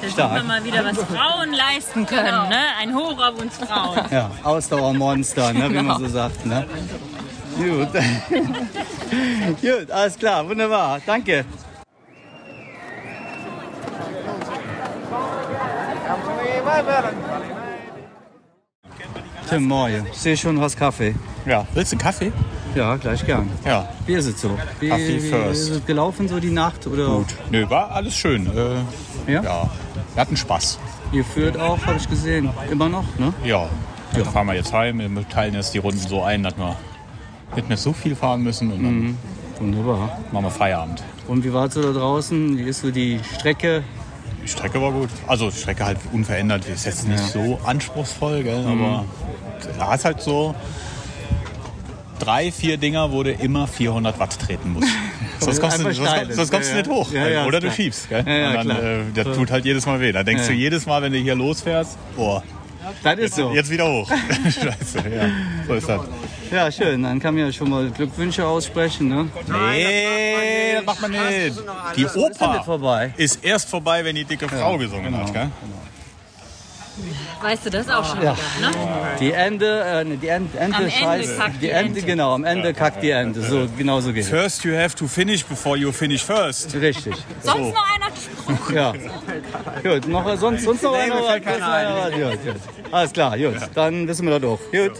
Da 0.00 0.06
sieht 0.06 0.12
Stark. 0.14 0.32
man 0.32 0.46
mal 0.46 0.64
wieder, 0.64 0.84
was 0.84 0.96
Frauen 1.16 1.52
leisten 1.52 2.06
können. 2.06 2.48
Ne? 2.48 2.58
Ein 2.80 2.94
Hoch 2.94 3.18
auf 3.18 3.38
uns 3.40 3.56
Frauen. 3.56 4.00
Ja, 4.10 4.30
Ausdauermonster, 4.42 5.52
ne, 5.52 5.70
wie 5.70 5.82
man 5.82 5.98
so 6.00 6.08
sagt. 6.08 6.46
Ne? 6.46 6.66
Gut. 7.58 7.88
Gut, 9.60 9.90
alles 9.90 10.16
klar, 10.16 10.48
wunderbar. 10.48 11.00
Danke. 11.04 11.44
Tim 19.48 19.64
Moje, 19.64 20.06
ich 20.10 20.18
sehe 20.18 20.36
schon 20.36 20.60
was 20.60 20.76
Kaffee. 20.76 21.14
Ja, 21.44 21.66
willst 21.74 21.92
du 21.92 21.96
einen 21.96 22.02
Kaffee? 22.02 22.32
Ja, 22.74 22.96
gleich 22.96 23.24
gern. 23.26 23.48
Ja. 23.64 23.88
Wie 24.06 24.14
ist 24.14 24.26
es 24.26 24.40
so? 24.40 24.50
Wie, 24.78 24.88
Kaffee 24.88 25.16
wie 25.16 25.28
first. 25.28 25.62
ist 25.62 25.70
es 25.70 25.86
gelaufen 25.86 26.28
so 26.28 26.38
die 26.38 26.50
Nacht? 26.50 26.86
Oder? 26.86 27.06
Gut. 27.06 27.34
Nö, 27.50 27.68
war 27.68 27.90
alles 27.90 28.14
schön. 28.16 28.46
Äh, 28.46 29.32
Ja? 29.32 29.42
ja. 29.42 29.70
Wir 30.14 30.20
hatten 30.20 30.36
Spaß. 30.36 30.78
Ihr 31.12 31.24
führt 31.24 31.58
auch, 31.58 31.84
habe 31.86 31.96
ich 31.96 32.08
gesehen. 32.08 32.48
Immer 32.70 32.88
noch, 32.88 33.04
ne? 33.18 33.32
Ja. 33.44 33.68
Dann 34.12 34.24
fahren 34.24 34.46
wir 34.48 34.54
jetzt 34.54 34.72
heim. 34.72 34.98
Wir 34.98 35.28
teilen 35.28 35.54
jetzt 35.54 35.72
die 35.74 35.78
Runden 35.78 35.98
so 36.00 36.22
ein, 36.22 36.42
dass 36.42 36.56
wir 36.56 36.76
nicht 37.56 37.68
mehr 37.68 37.76
so 37.76 37.92
viel 37.92 38.14
fahren 38.16 38.42
müssen 38.42 38.72
und 38.72 38.82
dann 38.82 39.18
Wunderbar. 39.58 40.18
machen 40.32 40.44
wir 40.44 40.50
Feierabend. 40.50 41.02
Und 41.28 41.44
wie 41.44 41.52
war 41.52 41.66
es 41.66 41.74
so 41.74 41.82
da 41.82 41.92
draußen? 41.92 42.56
Wie 42.58 42.62
ist 42.64 42.80
so 42.82 42.90
die 42.90 43.20
Strecke? 43.36 43.82
Die 44.42 44.48
Strecke 44.48 44.80
war 44.80 44.90
gut. 44.92 45.10
Also 45.26 45.50
die 45.50 45.56
Strecke 45.56 45.84
halt 45.84 45.98
unverändert. 46.12 46.66
Ist 46.68 46.86
jetzt 46.86 47.06
nicht 47.06 47.22
so 47.22 47.60
anspruchsvoll, 47.64 48.42
gell? 48.42 48.64
aber 48.66 49.04
da 49.78 49.94
ist 49.94 50.04
halt 50.04 50.20
so 50.22 50.54
drei, 52.20 52.52
vier 52.52 52.76
Dinger, 52.76 53.10
wo 53.10 53.22
du 53.24 53.32
immer 53.32 53.66
400 53.66 54.18
Watt 54.20 54.38
treten 54.38 54.72
musst. 54.74 54.88
sonst 55.40 55.60
kommst, 55.60 55.78
du, 55.80 55.92
sonst, 55.92 56.34
sonst 56.34 56.50
kommst 56.52 56.68
Ja, 56.70 56.82
du 56.82 56.88
nicht 56.88 56.90
hoch. 56.90 57.12
ja, 57.12 57.28
ja, 57.28 57.44
Oder 57.46 57.58
du 57.60 57.66
klar. 57.66 57.74
schiebst. 57.76 58.08
Gell? 58.08 58.24
Ja, 58.26 58.32
ja, 58.54 58.60
und 58.60 58.68
dann, 58.68 58.70
äh, 58.70 58.98
das 59.14 59.36
tut 59.36 59.50
halt 59.50 59.64
jedes 59.64 59.86
Mal 59.86 60.00
weh. 60.00 60.12
Da 60.12 60.22
denkst 60.22 60.42
Ja. 60.44 60.48
du 60.50 60.54
jedes 60.54 60.86
Mal, 60.86 61.02
wenn 61.02 61.12
du 61.12 61.18
hier 61.18 61.34
losfährst, 61.34 61.98
boah, 62.16 62.42
Das 63.02 63.18
ist 63.18 63.34
so. 63.34 63.52
jetzt 63.52 63.70
wieder 63.70 63.86
hoch. 63.90 64.10
Scheiße, 64.44 64.98
ja. 65.08 65.28
So 65.66 65.74
ist 65.74 65.88
das. 65.88 66.00
Ja, 66.50 66.70
schön. 66.72 67.02
Dann 67.02 67.20
kann 67.20 67.34
man 67.34 67.44
ja 67.46 67.52
schon 67.52 67.70
mal 67.70 67.88
Glückwünsche 67.90 68.44
aussprechen. 68.46 69.08
Ne? 69.08 69.28
Nee, 69.48 70.74
das 70.76 70.84
macht 70.84 71.00
man 71.02 71.10
nicht. 71.12 71.56
Die 71.96 72.06
Oper 72.06 72.62
vorbei? 72.64 73.14
ist 73.16 73.44
erst 73.44 73.68
vorbei, 73.68 74.04
wenn 74.04 74.16
die 74.16 74.24
dicke 74.24 74.48
Frau 74.48 74.76
gesungen 74.78 75.16
hat. 75.16 75.32
Gell? 75.32 75.50
Weißt 77.42 77.66
du, 77.66 77.70
das 77.70 77.88
auch 77.88 78.04
schon 78.04 78.22
Ja. 78.22 78.34
wieder, 78.58 78.68
ne? 78.70 78.76
Die 79.20 79.32
Ende, 79.32 79.82
äh, 79.82 80.04
die 80.16 80.28
Ente, 80.28 80.58
Ente 80.58 80.76
Am 80.76 80.82
Ende 80.84 80.90
scheißt. 80.90 81.38
kackt 81.38 81.54
die 81.56 81.58
die 81.60 81.70
Ente, 81.70 81.88
Ente. 81.98 82.02
genau, 82.02 82.34
am 82.34 82.44
Ende 82.44 82.74
kackt 82.74 83.02
die 83.02 83.10
Ente. 83.10 83.42
So, 83.42 83.66
genau 83.78 84.00
so 84.00 84.12
geht 84.12 84.24
es. 84.24 84.28
First 84.30 84.64
you 84.64 84.74
have 84.76 84.94
to 84.96 85.06
finish 85.06 85.44
before 85.44 85.76
you 85.76 85.92
finish 85.92 86.22
first. 86.24 86.74
Richtig. 86.74 87.14
Sonst 87.42 87.74
noch 87.74 87.86
einer 87.94 88.10
gesprochen? 88.10 88.74
Ja. 88.74 88.92
Gut, 89.82 90.08
noch, 90.08 90.36
sonst, 90.36 90.64
sonst 90.64 90.82
noch 90.82 90.92
Nee, 90.92 90.98
einer? 90.98 91.14
was? 91.16 91.28
einer 91.30 91.72
ein. 91.72 91.86
was? 91.96 92.10
Gut, 92.12 92.44
gut. 92.44 92.92
Alles 92.92 93.12
klar, 93.12 93.38
gut. 93.38 93.54
Dann 93.74 94.08
wissen 94.08 94.26
wir 94.26 94.38
das 94.38 94.48
auch. 94.50 94.58
Gut. 94.70 94.92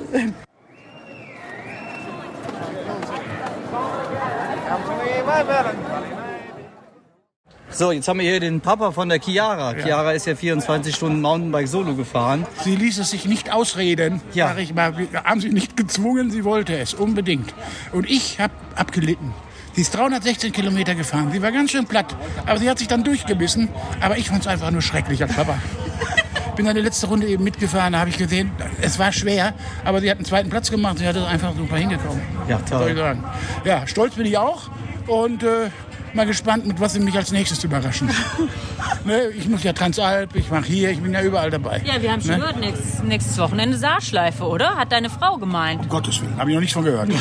So, 7.72 7.92
jetzt 7.92 8.08
haben 8.08 8.18
wir 8.18 8.28
hier 8.28 8.40
den 8.40 8.60
Papa 8.60 8.90
von 8.90 9.08
der 9.08 9.20
Chiara. 9.20 9.74
Chiara 9.74 10.12
ist 10.12 10.26
ja 10.26 10.34
24 10.34 10.94
Stunden 10.94 11.20
Mountainbike 11.20 11.68
Solo 11.68 11.94
gefahren. 11.94 12.44
Sie 12.64 12.74
ließ 12.74 12.98
es 12.98 13.10
sich 13.10 13.26
nicht 13.26 13.52
ausreden, 13.52 14.20
Ja. 14.34 14.48
sag 14.48 14.58
ich 14.58 14.74
mal. 14.74 14.92
Haben 15.24 15.40
sie 15.40 15.50
nicht 15.50 15.76
gezwungen, 15.76 16.30
sie 16.30 16.44
wollte 16.44 16.76
es 16.76 16.94
unbedingt. 16.94 17.54
Und 17.92 18.10
ich 18.10 18.40
habe 18.40 18.52
abgelitten. 18.74 19.32
Sie 19.74 19.82
ist 19.82 19.94
316 19.94 20.50
Kilometer 20.52 20.96
gefahren. 20.96 21.30
Sie 21.32 21.40
war 21.42 21.52
ganz 21.52 21.70
schön 21.70 21.86
platt, 21.86 22.16
aber 22.44 22.58
sie 22.58 22.68
hat 22.68 22.78
sich 22.80 22.88
dann 22.88 23.04
durchgebissen. 23.04 23.68
Aber 24.00 24.18
ich 24.18 24.28
fand 24.28 24.40
es 24.40 24.46
einfach 24.48 24.72
nur 24.72 24.82
schrecklich 24.82 25.22
als 25.22 25.32
Papa. 25.34 25.56
Bin 26.56 26.66
dann 26.66 26.74
die 26.74 26.82
letzte 26.82 27.06
Runde 27.06 27.28
eben 27.28 27.44
mitgefahren, 27.44 27.92
da 27.92 28.00
habe 28.00 28.10
ich 28.10 28.18
gesehen, 28.18 28.50
es 28.82 28.98
war 28.98 29.12
schwer, 29.12 29.54
aber 29.84 30.00
sie 30.00 30.10
hat 30.10 30.18
einen 30.18 30.26
zweiten 30.26 30.50
Platz 30.50 30.70
gemacht. 30.72 30.98
Sie 30.98 31.06
hat 31.06 31.14
es 31.16 31.24
einfach 31.24 31.54
super 31.56 31.76
hingekommen. 31.76 32.20
Ja, 32.48 32.58
toll. 32.68 33.16
Ja, 33.64 33.86
stolz 33.86 34.16
bin 34.16 34.26
ich 34.26 34.36
auch 34.36 34.62
und 35.06 35.44
äh, 35.44 35.70
mal 36.14 36.26
gespannt, 36.26 36.66
mit 36.66 36.80
was 36.80 36.92
sie 36.94 37.00
mich 37.00 37.16
als 37.16 37.32
nächstes 37.32 37.62
überraschen. 37.64 38.08
ne, 39.04 39.28
ich 39.36 39.48
muss 39.48 39.62
ja 39.62 39.72
Transalp, 39.72 40.34
ich 40.34 40.50
mache 40.50 40.64
hier, 40.66 40.90
ich 40.90 41.00
bin 41.00 41.12
ja 41.12 41.22
überall 41.22 41.50
dabei. 41.50 41.80
Ja, 41.84 42.00
wir 42.00 42.12
haben 42.12 42.20
schon 42.20 42.30
Ne? 42.32 42.38
gehört, 42.38 42.60
nächstes, 42.60 43.02
nächstes 43.02 43.38
Wochenende 43.38 43.76
Saarschleife, 43.76 44.44
oder? 44.44 44.76
Hat 44.76 44.92
deine 44.92 45.10
Frau 45.10 45.36
gemeint. 45.36 45.82
Um 45.82 45.88
Gottes 45.88 46.20
Willen, 46.20 46.36
habe 46.38 46.50
ich 46.50 46.54
noch 46.54 46.60
nichts 46.60 46.74
von 46.74 46.84
gehört. 46.84 47.08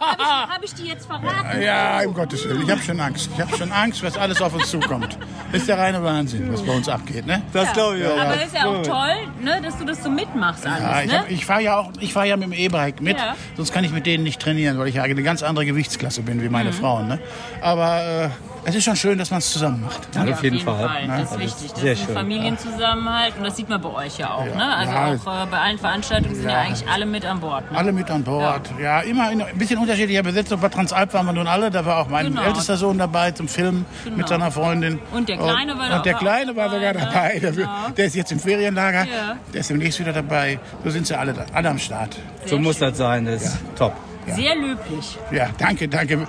Habe 0.00 0.18
ich, 0.18 0.26
hab 0.54 0.64
ich 0.64 0.74
die 0.74 0.86
jetzt 0.86 1.06
verraten? 1.06 1.60
ja, 1.62 2.00
um 2.06 2.14
Gottes 2.14 2.44
Willen, 2.48 2.62
ich 2.62 2.70
habe 2.70 2.80
schon 2.82 3.00
Angst. 3.00 3.30
Ich 3.34 3.40
habe 3.40 3.56
schon 3.56 3.70
Angst, 3.72 4.02
was 4.02 4.16
alles 4.16 4.40
auf 4.42 4.52
uns 4.54 4.70
zukommt. 4.70 5.16
Das 5.52 5.62
ist 5.62 5.68
der 5.68 5.78
reine 5.78 6.02
Wahnsinn, 6.02 6.52
was 6.52 6.62
bei 6.62 6.72
uns 6.74 6.88
abgeht. 6.88 7.26
Ne? 7.26 7.42
Das 7.52 7.72
glaube 7.72 7.98
ich 7.98 8.06
auch. 8.06 8.18
Aber 8.18 8.34
ist 8.42 8.54
ja 8.54 8.66
auch 8.66 8.82
toll, 8.82 9.14
ne, 9.42 9.60
dass 9.62 9.78
du 9.78 9.84
das 9.84 10.02
so 10.02 10.10
mitmachst 10.10 10.66
alles, 10.66 10.80
Ja, 10.82 11.02
ich, 11.02 11.10
ne? 11.10 11.24
ich 11.28 11.46
fahre 11.46 11.62
ja 11.62 11.76
auch, 11.78 11.90
ich 12.00 12.12
fahre 12.12 12.28
ja 12.28 12.36
mit 12.36 12.46
dem 12.48 12.52
E-Bike 12.52 13.00
mit, 13.00 13.18
Ja. 13.18 13.34
sonst 13.56 13.72
kann 13.72 13.84
ich 13.84 13.92
mit 13.92 14.06
denen 14.06 14.24
nicht 14.24 14.40
trainieren, 14.40 14.78
weil 14.78 14.88
ich 14.88 14.96
ja 14.96 15.02
eine 15.02 15.22
ganz 15.22 15.42
andere 15.42 15.64
Gewichtsklasse 15.66 16.22
bin 16.22 16.42
wie 16.42 16.48
meine 16.48 16.70
Mhm. 16.70 16.74
Frauen. 16.74 17.08
Ne? 17.08 17.18
Aber 17.60 17.99
äh, 18.00 18.28
es 18.64 18.74
ist 18.74 18.84
schon 18.84 18.96
schön, 18.96 19.16
dass 19.18 19.30
man 19.30 19.38
es 19.38 19.50
zusammen 19.52 19.82
macht. 19.82 20.00
Ja, 20.14 20.24
auf 20.32 20.42
jeden 20.42 20.60
Fall. 20.60 21.06
Das 21.06 21.22
ist 21.22 21.32
Ja, 21.32 21.38
wichtig. 21.40 21.70
Das 21.72 21.80
sehr 21.80 21.92
ist 21.94 22.00
ein 22.00 22.06
schön. 22.06 22.14
Familienzusammenhalt 22.14 23.36
und 23.38 23.44
das 23.44 23.56
sieht 23.56 23.68
man 23.68 23.80
bei 23.80 23.88
euch 23.88 24.18
ja 24.18 24.34
auch. 24.34 24.44
Ne? 24.44 24.62
Also 24.76 24.92
Ja. 24.92 25.06
auch 25.06 25.44
äh, 25.44 25.46
bei 25.50 25.58
allen 25.58 25.78
Veranstaltungen 25.78 26.34
sind 26.34 26.44
ja, 26.44 26.50
Ja. 26.50 26.58
eigentlich 26.60 26.88
alle 26.88 27.06
mit 27.06 27.24
an 27.24 27.40
Bord. 27.40 27.70
Ne? 27.72 27.78
Alle 27.78 27.92
mit 27.92 28.10
an 28.10 28.22
Bord. 28.22 28.70
Ja, 28.80 29.00
immer 29.00 29.32
in 29.32 29.40
ein 29.42 29.56
bisschen 29.58 29.78
unterschiedlicher 29.78 30.22
Besetzung. 30.22 30.60
Bei 30.60 30.68
Transalp 30.68 31.14
waren 31.14 31.26
wir 31.26 31.32
nun 31.32 31.46
alle. 31.46 31.70
Da 31.70 31.84
war 31.86 31.98
auch 31.98 32.08
mein 32.08 32.26
Genau. 32.26 32.42
ältester 32.42 32.76
Sohn 32.76 32.98
dabei 32.98 33.30
zum 33.30 33.48
Filmen 33.48 33.86
Genau. 34.04 34.16
mit 34.18 34.28
seiner 34.28 34.50
Freundin. 34.50 34.98
Und 35.12 35.28
der 35.28 35.38
Kleine 35.38 35.78
war 35.78 35.88
da 35.88 35.96
Und 35.96 36.06
der 36.06 36.14
Kleine 36.14 36.54
war 36.56 36.70
sogar 36.70 36.92
dabei, 36.92 37.04
ne? 37.06 37.10
dabei. 37.14 37.38
Der, 37.40 37.52
Genau. 37.52 37.68
der 37.96 38.04
ist 38.06 38.14
jetzt 38.16 38.32
im 38.32 38.40
Ferienlager. 38.40 39.04
Ja. 39.04 39.36
Der 39.54 39.60
ist 39.60 39.70
demnächst 39.70 39.98
wieder 40.00 40.12
dabei. 40.12 40.58
So 40.84 40.90
sind 40.90 41.06
sie 41.06 41.18
alle, 41.18 41.32
da- 41.32 41.46
alle 41.54 41.70
am 41.70 41.78
Start. 41.78 42.16
So 42.46 42.58
muss 42.58 42.78
das 42.78 42.98
sein, 42.98 43.24
das 43.24 43.42
ist 43.42 43.58
top. 43.76 43.94
Sehr 44.26 44.54
löblich. 44.54 45.18
Ja, 45.32 45.48
danke, 45.58 45.88
danke. 45.88 46.26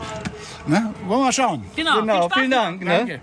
Ne? 0.67 0.93
Wollen 1.08 1.19
wir 1.19 1.26
mal 1.26 1.32
schauen. 1.32 1.63
Genau, 1.76 2.00
Genau, 2.02 2.13
viel 2.13 2.24
Spaß 2.24 2.38
vielen. 2.39 2.52
Dank. 2.52 2.82
Ne? 2.84 2.97
Danke. 2.97 3.19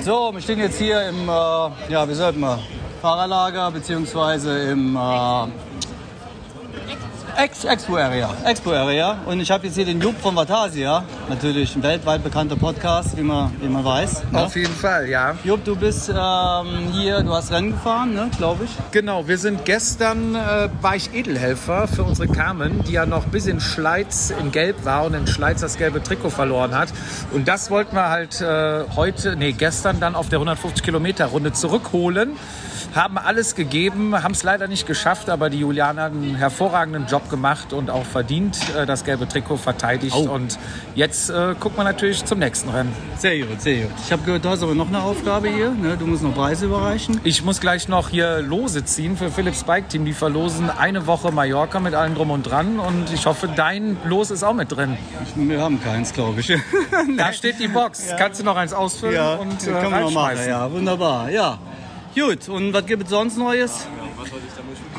So, 0.00 0.32
wir 0.32 0.40
stehen 0.40 0.58
jetzt 0.58 0.78
hier 0.78 1.08
im, 1.08 1.28
äh, 1.28 1.92
ja, 1.92 2.08
wie 2.08 2.14
sagt 2.14 2.36
man, 2.36 2.58
Fahrerlager 3.00 3.70
beziehungsweise 3.70 4.70
im 4.70 4.96
äh, 4.96 5.46
Ex 7.36 7.64
Expo 7.64 7.96
Area. 7.96 8.30
Expo 8.44 8.72
Area. 8.72 9.18
Und 9.26 9.40
ich 9.40 9.50
habe 9.50 9.66
jetzt 9.66 9.74
hier 9.74 9.84
den 9.84 10.00
Jupp 10.00 10.20
von 10.20 10.36
Vatasia, 10.36 11.04
natürlich 11.28 11.74
ein 11.74 11.82
weltweit 11.82 12.22
bekannter 12.22 12.56
Podcast, 12.56 13.16
wie 13.16 13.22
man, 13.22 13.50
wie 13.60 13.68
man 13.68 13.84
weiß. 13.84 14.24
Ne? 14.30 14.44
Auf 14.44 14.54
jeden 14.54 14.74
Fall, 14.74 15.08
ja. 15.08 15.34
Jupp, 15.42 15.64
du 15.64 15.74
bist 15.74 16.10
ähm, 16.10 16.92
hier, 16.92 17.22
du 17.22 17.32
hast 17.32 17.50
Rennen 17.50 17.72
gefahren, 17.72 18.14
ne, 18.14 18.30
glaube 18.36 18.64
ich. 18.64 18.70
Genau, 18.90 19.26
wir 19.26 19.38
sind 19.38 19.64
gestern, 19.64 20.34
äh, 20.34 20.68
war 20.80 20.94
ich 20.94 21.14
Edelhelfer 21.14 21.88
für 21.88 22.04
unsere 22.04 22.28
Carmen, 22.28 22.84
die 22.84 22.92
ja 22.92 23.06
noch 23.06 23.24
bis 23.24 23.46
in 23.46 23.60
Schleiz 23.60 24.32
in 24.38 24.52
Gelb 24.52 24.84
war 24.84 25.04
und 25.04 25.14
in 25.14 25.26
Schleiz 25.26 25.62
das 25.62 25.78
gelbe 25.78 26.02
Trikot 26.02 26.30
verloren 26.30 26.74
hat. 26.74 26.90
Und 27.32 27.48
das 27.48 27.70
wollten 27.70 27.96
wir 27.96 28.10
halt 28.10 28.40
äh, 28.40 28.84
heute, 28.94 29.36
nee, 29.36 29.52
gestern 29.52 30.00
dann 30.00 30.14
auf 30.14 30.28
der 30.28 30.38
150 30.38 30.82
Kilometer 30.82 31.26
Runde 31.26 31.52
zurückholen. 31.52 32.36
Haben 32.94 33.16
alles 33.16 33.54
gegeben, 33.54 34.22
haben 34.22 34.32
es 34.32 34.42
leider 34.42 34.68
nicht 34.68 34.86
geschafft, 34.86 35.30
aber 35.30 35.48
die 35.48 35.60
Juliana 35.60 36.02
hat 36.02 36.12
einen 36.12 36.34
hervorragenden 36.34 37.06
Job 37.06 37.30
gemacht 37.30 37.72
und 37.72 37.88
auch 37.88 38.04
verdient 38.04 38.58
äh, 38.76 38.84
das 38.84 39.04
gelbe 39.04 39.26
Trikot 39.26 39.56
verteidigt. 39.56 40.14
Oh. 40.14 40.28
Und 40.30 40.58
jetzt 40.94 41.30
äh, 41.30 41.54
gucken 41.58 41.78
wir 41.78 41.84
natürlich 41.84 42.24
zum 42.24 42.38
nächsten 42.38 42.68
Rennen. 42.68 42.94
Sehr 43.16 43.38
gut, 43.38 43.62
sehr 43.62 43.86
gut. 43.86 43.92
Ich 44.04 44.12
habe 44.12 44.22
gehört, 44.24 44.44
du 44.44 44.50
hast 44.50 44.62
aber 44.62 44.74
noch 44.74 44.88
eine 44.88 45.00
Aufgabe 45.00 45.48
hier. 45.48 45.70
Ne? 45.70 45.96
Du 45.96 46.06
musst 46.06 46.22
noch 46.22 46.34
Preise 46.34 46.66
überreichen. 46.66 47.18
Ich 47.24 47.42
muss 47.42 47.60
gleich 47.60 47.88
noch 47.88 48.10
hier 48.10 48.40
Lose 48.40 48.84
ziehen 48.84 49.16
für 49.16 49.30
Philips 49.30 49.64
Bike 49.64 49.88
Team. 49.88 50.04
Die 50.04 50.12
verlosen 50.12 50.68
eine 50.68 51.06
Woche 51.06 51.32
Mallorca 51.32 51.80
mit 51.80 51.94
allem 51.94 52.14
drum 52.14 52.30
und 52.30 52.42
dran. 52.42 52.78
Und 52.78 53.12
ich 53.12 53.24
hoffe, 53.24 53.48
dein 53.54 53.96
Los 54.04 54.30
ist 54.30 54.42
auch 54.42 54.54
mit 54.54 54.70
drin. 54.70 54.98
Wir 55.34 55.60
haben 55.60 55.82
keins, 55.82 56.12
glaube 56.12 56.40
ich. 56.40 56.52
Da 57.16 57.32
steht 57.32 57.58
die 57.58 57.68
Box. 57.68 58.08
Kannst 58.18 58.40
du 58.40 58.44
noch 58.44 58.56
eins 58.56 58.72
ausfüllen 58.72 59.14
Ja, 59.14 59.34
und 59.34 59.66
äh, 59.66 59.70
kann 59.70 59.90
man 59.90 60.02
noch 60.02 60.10
machen. 60.10 60.38
Ja, 60.46 60.70
wunderbar. 60.70 61.30
Ja. 61.30 61.58
Gut, 62.14 62.48
und 62.48 62.72
was 62.72 62.86
gibt 62.86 63.04
es 63.04 63.10
sonst 63.10 63.38
Neues? 63.38 63.86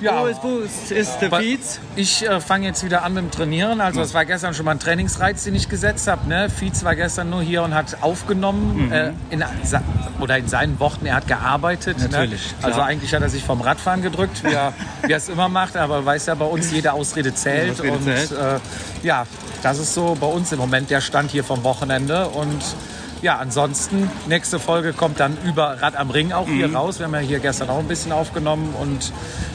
Ja. 0.02 0.23
Wo 0.41 0.60
ist, 0.60 0.91
ist, 0.91 0.91
ist 0.91 1.19
der 1.19 1.32
Fietz? 1.32 1.80
Ich 1.95 2.28
äh, 2.28 2.41
fange 2.41 2.65
jetzt 2.65 2.84
wieder 2.84 3.04
an 3.04 3.13
mit 3.13 3.23
dem 3.23 3.32
Trainieren. 3.32 3.80
Also 3.80 4.02
es 4.02 4.13
war 4.13 4.26
gestern 4.26 4.54
schon 4.54 4.65
mal 4.65 4.71
ein 4.71 4.80
Trainingsreiz, 4.80 5.43
den 5.43 5.56
ich 5.56 5.69
gesetzt 5.69 6.08
habe. 6.08 6.28
Ne? 6.28 6.49
Fietz 6.49 6.84
war 6.84 6.95
gestern 6.95 7.30
nur 7.30 7.41
hier 7.41 7.63
und 7.63 7.73
hat 7.73 7.97
aufgenommen. 8.02 8.88
Mhm. 8.88 8.91
Äh, 8.91 9.12
in, 9.30 9.43
oder 10.19 10.38
in 10.38 10.47
seinen 10.47 10.80
Worten, 10.80 11.06
er 11.06 11.15
hat 11.15 11.28
gearbeitet. 11.28 11.97
Natürlich, 11.99 12.54
Ne? 12.60 12.65
Also 12.65 12.82
eigentlich 12.82 13.13
hat 13.13 13.21
er 13.21 13.30
sich 13.30 13.43
vom 13.43 13.62
Radfahren 13.62 14.02
gedrückt, 14.02 14.43
wie 14.43 14.54
er, 14.54 14.73
wie 15.04 15.12
er 15.12 15.17
es 15.17 15.30
immer 15.30 15.49
macht. 15.49 15.78
Aber 15.78 16.06
weiß 16.06 16.26
ja 16.26 16.36
bei 16.36 16.45
uns, 16.45 16.71
jede 16.71 16.93
Ausrede 16.93 17.34
zählt. 17.34 17.71
Ausrede 17.71 17.93
und 17.93 18.04
zählt. 18.04 18.32
Äh, 18.32 18.60
ja, 19.04 19.26
das 19.62 19.80
ist 19.80 19.93
so 19.93 20.17
bei 20.19 20.28
uns 20.28 20.52
im 20.52 20.60
Moment 20.60 20.89
der 20.89 21.02
Stand 21.02 21.32
hier 21.32 21.43
vom 21.43 21.63
Wochenende. 21.63 22.28
Und 22.28 22.63
ja, 23.23 23.38
ansonsten, 23.38 24.12
nächste 24.27 24.59
Folge 24.59 24.93
kommt 24.93 25.19
dann 25.19 25.36
über 25.45 25.81
Rad 25.81 25.95
am 25.95 26.12
Ring 26.12 26.31
auch 26.33 26.47
hier 26.47 26.67
Mhm. 26.67 26.75
raus. 26.75 26.99
Wir 26.99 27.07
haben 27.07 27.13
ja 27.15 27.19
hier 27.21 27.39
gestern 27.39 27.69
auch 27.71 27.79
ein 27.79 27.88
bisschen 27.88 28.12
aufgenommen 28.12 28.75
und 28.79 29.12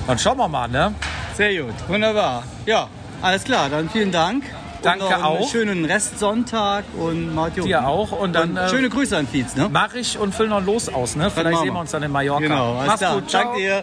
dann 0.08 0.18
schauen 0.18 0.38
wir 0.38 0.48
mal, 0.48 0.66
ne? 0.68 0.92
Sehr 1.36 1.62
gut, 1.62 1.74
wunderbar. 1.86 2.42
Ja, 2.66 2.88
alles 3.22 3.44
klar, 3.44 3.68
dann 3.68 3.88
vielen 3.88 4.10
Dank. 4.10 4.42
Danke 4.82 5.04
und 5.04 5.10
noch 5.10 5.16
einen 5.16 5.42
auch. 5.42 5.50
schönen 5.50 5.84
Restsonntag 5.84 6.84
und 6.96 7.34
Martin. 7.34 7.64
Dir 7.64 7.86
auch. 7.86 8.12
Und 8.12 8.32
dann 8.32 8.56
äh, 8.56 8.68
schöne 8.68 8.88
Grüße 8.88 9.16
an 9.16 9.26
Fietz, 9.26 9.54
ne? 9.56 9.68
Mach 9.70 9.92
ich 9.94 10.18
und 10.18 10.34
füll 10.34 10.48
noch 10.48 10.64
los 10.64 10.88
aus, 10.88 11.16
ne? 11.16 11.30
Vielleicht 11.30 11.58
sehen 11.60 11.72
wir 11.74 11.80
uns 11.80 11.90
dann 11.90 12.02
in 12.04 12.10
Mallorca. 12.12 12.40
Genau, 12.42 12.74
alles 12.76 12.86
Mach's 12.86 12.98
klar. 13.00 13.14
gut. 13.14 13.28
Ciao. 13.30 13.42
Danke 13.42 13.58
dir. 13.58 13.82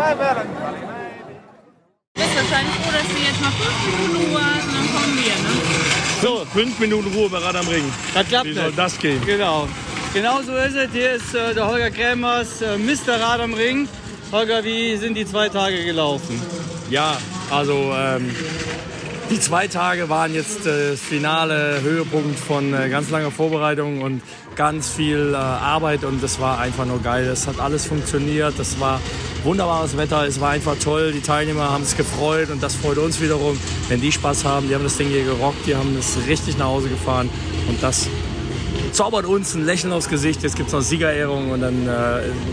Du 0.00 0.16
bist 0.18 0.59
wahrscheinlich 2.40 2.74
froh, 2.76 2.92
dass 2.92 3.08
du 3.08 3.20
jetzt 3.22 3.40
noch 3.42 3.52
fünf 3.52 3.76
Minuten 3.86 4.30
Ruhe 4.32 4.40
hast 4.44 4.64
und 4.66 4.74
dann 4.74 4.88
kommen 4.94 5.16
wir, 5.16 5.32
ne? 5.32 5.60
So, 6.22 6.46
fünf 6.52 6.78
Minuten 6.78 7.12
Ruhe 7.14 7.28
bei 7.28 7.38
Rad 7.38 7.56
am 7.56 7.68
Ring. 7.68 7.84
Das 8.14 8.26
klappt 8.26 8.46
Wie 8.46 8.52
soll 8.54 8.66
nicht. 8.66 8.78
das 8.78 8.98
gehen? 8.98 9.20
Genau. 9.26 9.68
Genau 10.14 10.42
so 10.42 10.56
ist 10.56 10.74
es. 10.74 10.90
Hier 10.92 11.12
ist 11.12 11.34
äh, 11.34 11.54
der 11.54 11.66
Holger 11.68 11.90
Krämers, 11.90 12.62
äh, 12.62 12.78
Mr. 12.78 13.20
Rad 13.20 13.40
am 13.40 13.54
Ring. 13.54 13.88
Holger, 14.32 14.64
wie 14.64 14.96
sind 14.96 15.14
die 15.14 15.26
zwei 15.26 15.48
Tage 15.48 15.84
gelaufen? 15.84 16.40
Ja, 16.88 17.16
also 17.50 17.92
ähm, 17.96 18.34
die 19.30 19.38
zwei 19.38 19.68
Tage 19.68 20.08
waren 20.08 20.34
jetzt 20.34 20.66
äh, 20.66 20.90
das 20.90 21.00
finale 21.00 21.80
Höhepunkt 21.82 22.38
von 22.38 22.74
äh, 22.74 22.88
ganz 22.88 23.10
langer 23.10 23.30
Vorbereitung 23.30 24.02
und 24.02 24.22
ganz 24.56 24.88
viel 24.88 25.32
äh, 25.32 25.36
Arbeit 25.36 26.04
und 26.04 26.22
das 26.22 26.40
war 26.40 26.58
einfach 26.58 26.84
nur 26.84 27.00
geil. 27.00 27.24
Es 27.26 27.46
hat 27.46 27.60
alles 27.60 27.86
funktioniert, 27.86 28.54
das 28.58 28.80
war 28.80 29.00
wunderbares 29.44 29.96
Wetter, 29.96 30.26
es 30.26 30.40
war 30.40 30.50
einfach 30.50 30.74
toll. 30.82 31.12
Die 31.12 31.20
Teilnehmer 31.20 31.70
haben 31.70 31.84
es 31.84 31.96
gefreut 31.96 32.50
und 32.50 32.60
das 32.60 32.74
freut 32.74 32.98
uns 32.98 33.20
wiederum, 33.20 33.56
wenn 33.88 34.00
die 34.00 34.10
Spaß 34.10 34.44
haben. 34.44 34.68
Die 34.68 34.74
haben 34.74 34.84
das 34.84 34.96
Ding 34.96 35.08
hier 35.08 35.24
gerockt, 35.24 35.64
die 35.64 35.76
haben 35.76 35.96
es 35.96 36.18
richtig 36.26 36.58
nach 36.58 36.66
Hause 36.66 36.88
gefahren 36.88 37.30
und 37.68 37.80
das 37.82 38.08
zaubert 38.92 39.26
uns 39.26 39.54
ein 39.54 39.64
Lächeln 39.64 39.92
aufs 39.92 40.08
Gesicht. 40.08 40.42
Jetzt 40.42 40.56
gibt 40.56 40.68
es 40.68 40.72
noch 40.72 40.82
Siegerehrung 40.82 41.52
und 41.52 41.60
dann 41.60 41.88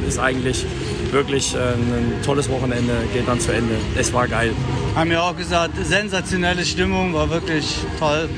ist 0.07 0.19
eigentlich 0.19 0.65
wirklich 1.11 1.55
äh, 1.55 1.57
ein 1.57 2.21
tolles 2.25 2.49
Wochenende, 2.49 2.93
geht 3.13 3.27
dann 3.27 3.39
zu 3.39 3.53
Ende. 3.53 3.75
Es 3.97 4.13
war 4.13 4.27
geil. 4.27 4.53
Haben 4.95 5.11
ja 5.11 5.21
auch 5.21 5.35
gesagt, 5.35 5.73
sensationelle 5.81 6.65
Stimmung, 6.65 7.13
war 7.13 7.29
wirklich 7.29 7.75
toll. 7.99 8.29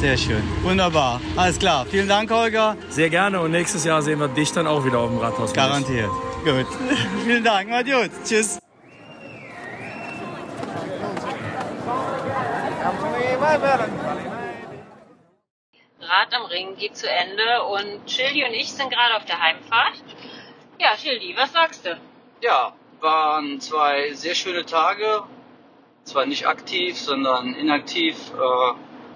Sehr 0.00 0.16
schön. 0.18 0.42
Wunderbar. 0.62 1.20
Alles 1.36 1.58
klar. 1.58 1.86
Vielen 1.90 2.08
Dank, 2.08 2.30
Holger. 2.30 2.76
Sehr 2.90 3.08
gerne 3.08 3.40
und 3.40 3.52
nächstes 3.52 3.84
Jahr 3.84 4.02
sehen 4.02 4.20
wir 4.20 4.28
dich 4.28 4.52
dann 4.52 4.66
auch 4.66 4.84
wieder 4.84 4.98
auf 4.98 5.08
dem 5.08 5.18
Rathaus. 5.18 5.52
Garantiert. 5.52 6.10
Gut. 6.44 6.66
Vielen 7.24 7.42
Dank. 7.42 7.70
Mal 7.70 7.84
gut. 7.84 8.10
Tschüss. 8.24 8.58
Rad 16.00 16.34
am 16.34 16.44
Ring 16.46 16.76
geht 16.76 16.96
zu 16.96 17.08
Ende 17.08 17.62
und 17.64 18.10
Schildi 18.10 18.44
und 18.44 18.52
ich 18.52 18.72
sind 18.72 18.90
gerade 18.90 19.16
auf 19.16 19.24
der 19.24 19.40
Heimfahrt. 19.40 20.02
Ja, 20.78 20.96
Schildi, 20.96 21.34
was 21.36 21.52
sagst 21.52 21.86
du? 21.86 21.96
Ja, 22.40 22.72
waren 23.00 23.60
zwei 23.60 24.12
sehr 24.12 24.34
schöne 24.34 24.64
Tage. 24.64 25.22
Zwar 26.04 26.26
nicht 26.26 26.46
aktiv, 26.46 26.98
sondern 26.98 27.54
inaktiv, 27.54 28.16
äh, 28.34 28.74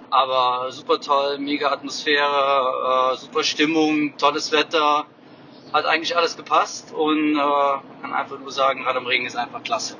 aber 0.09 0.71
super 0.71 0.99
toll, 0.99 1.37
mega 1.37 1.71
Atmosphäre, 1.71 3.13
äh, 3.13 3.17
super 3.17 3.43
Stimmung, 3.43 4.17
tolles 4.17 4.51
Wetter. 4.51 5.05
Hat 5.71 5.85
eigentlich 5.85 6.17
alles 6.17 6.35
gepasst 6.35 6.93
und 6.93 7.35
äh, 7.35 8.01
kann 8.01 8.13
einfach 8.13 8.39
nur 8.39 8.51
sagen, 8.51 8.83
Rad 8.85 8.95
am 8.95 9.05
Ring 9.05 9.25
ist 9.25 9.35
einfach 9.35 9.61
klasse. 9.63 9.97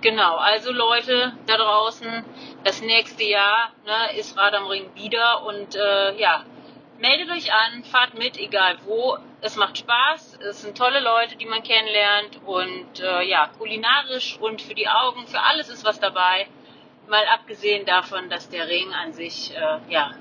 Genau, 0.00 0.36
also 0.36 0.72
Leute 0.72 1.32
da 1.46 1.56
draußen, 1.56 2.24
das 2.64 2.82
nächste 2.82 3.22
Jahr 3.22 3.70
ne, 3.86 4.18
ist 4.18 4.36
Rad 4.36 4.54
am 4.54 4.66
Ring 4.66 4.90
wieder 4.94 5.44
und 5.46 5.76
äh, 5.76 6.18
ja, 6.18 6.44
meldet 7.04 7.30
euch 7.30 7.52
an, 7.52 7.84
fahrt 7.84 8.14
mit, 8.14 8.38
egal 8.38 8.78
wo. 8.86 9.18
Es 9.42 9.56
macht 9.56 9.76
Spaß, 9.76 10.38
es 10.48 10.62
sind 10.62 10.78
tolle 10.78 11.00
Leute, 11.00 11.36
die 11.36 11.44
man 11.44 11.62
kennenlernt 11.62 12.40
und 12.46 12.98
äh, 12.98 13.28
ja, 13.28 13.50
kulinarisch 13.58 14.38
und 14.40 14.62
für 14.62 14.74
die 14.74 14.88
Augen, 14.88 15.26
für 15.26 15.40
alles 15.40 15.68
ist 15.68 15.84
was 15.84 16.00
dabei. 16.00 16.46
Mal 17.06 17.24
abgesehen 17.34 17.84
davon, 17.84 18.30
dass 18.30 18.48
der 18.48 18.66
Ring 18.68 18.90
an 18.94 19.12
sich 19.12 19.52
äh, 19.54 19.92
ja 19.92 20.12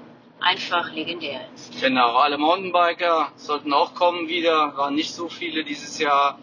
einfach 0.41 0.91
legendär 0.91 1.39
ist. 1.55 1.79
Genau, 1.79 2.17
alle 2.17 2.37
Mountainbiker 2.37 3.31
sollten 3.37 3.71
auch 3.71 3.93
kommen 3.93 4.27
wieder. 4.27 4.75
Waren 4.75 4.95
nicht 4.95 5.13
so 5.13 5.29
viele 5.29 5.63
dieses 5.63 5.97
Jahr. 5.99 6.37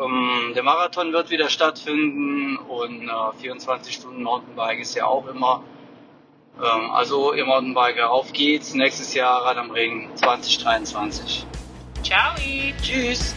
Ähm, 0.00 0.50
der 0.56 0.64
Marathon 0.64 1.12
wird 1.12 1.30
wieder 1.30 1.48
stattfinden 1.48 2.56
und 2.56 3.08
äh, 3.08 3.40
24 3.40 3.94
Stunden 3.94 4.24
Mountainbike 4.24 4.80
ist 4.80 4.96
ja 4.96 5.06
auch 5.06 5.28
immer. 5.28 5.62
Ähm, 6.62 6.90
also 6.90 7.32
ihr 7.32 7.46
Mountainbiker, 7.46 8.10
auf 8.10 8.32
geht's. 8.32 8.74
Nächstes 8.74 9.14
Jahr 9.14 9.44
Rad 9.44 9.56
am 9.56 9.70
Ring 9.70 10.10
2023. 10.14 11.46
Ciao. 12.02 12.34
Tschüss. 12.82 13.34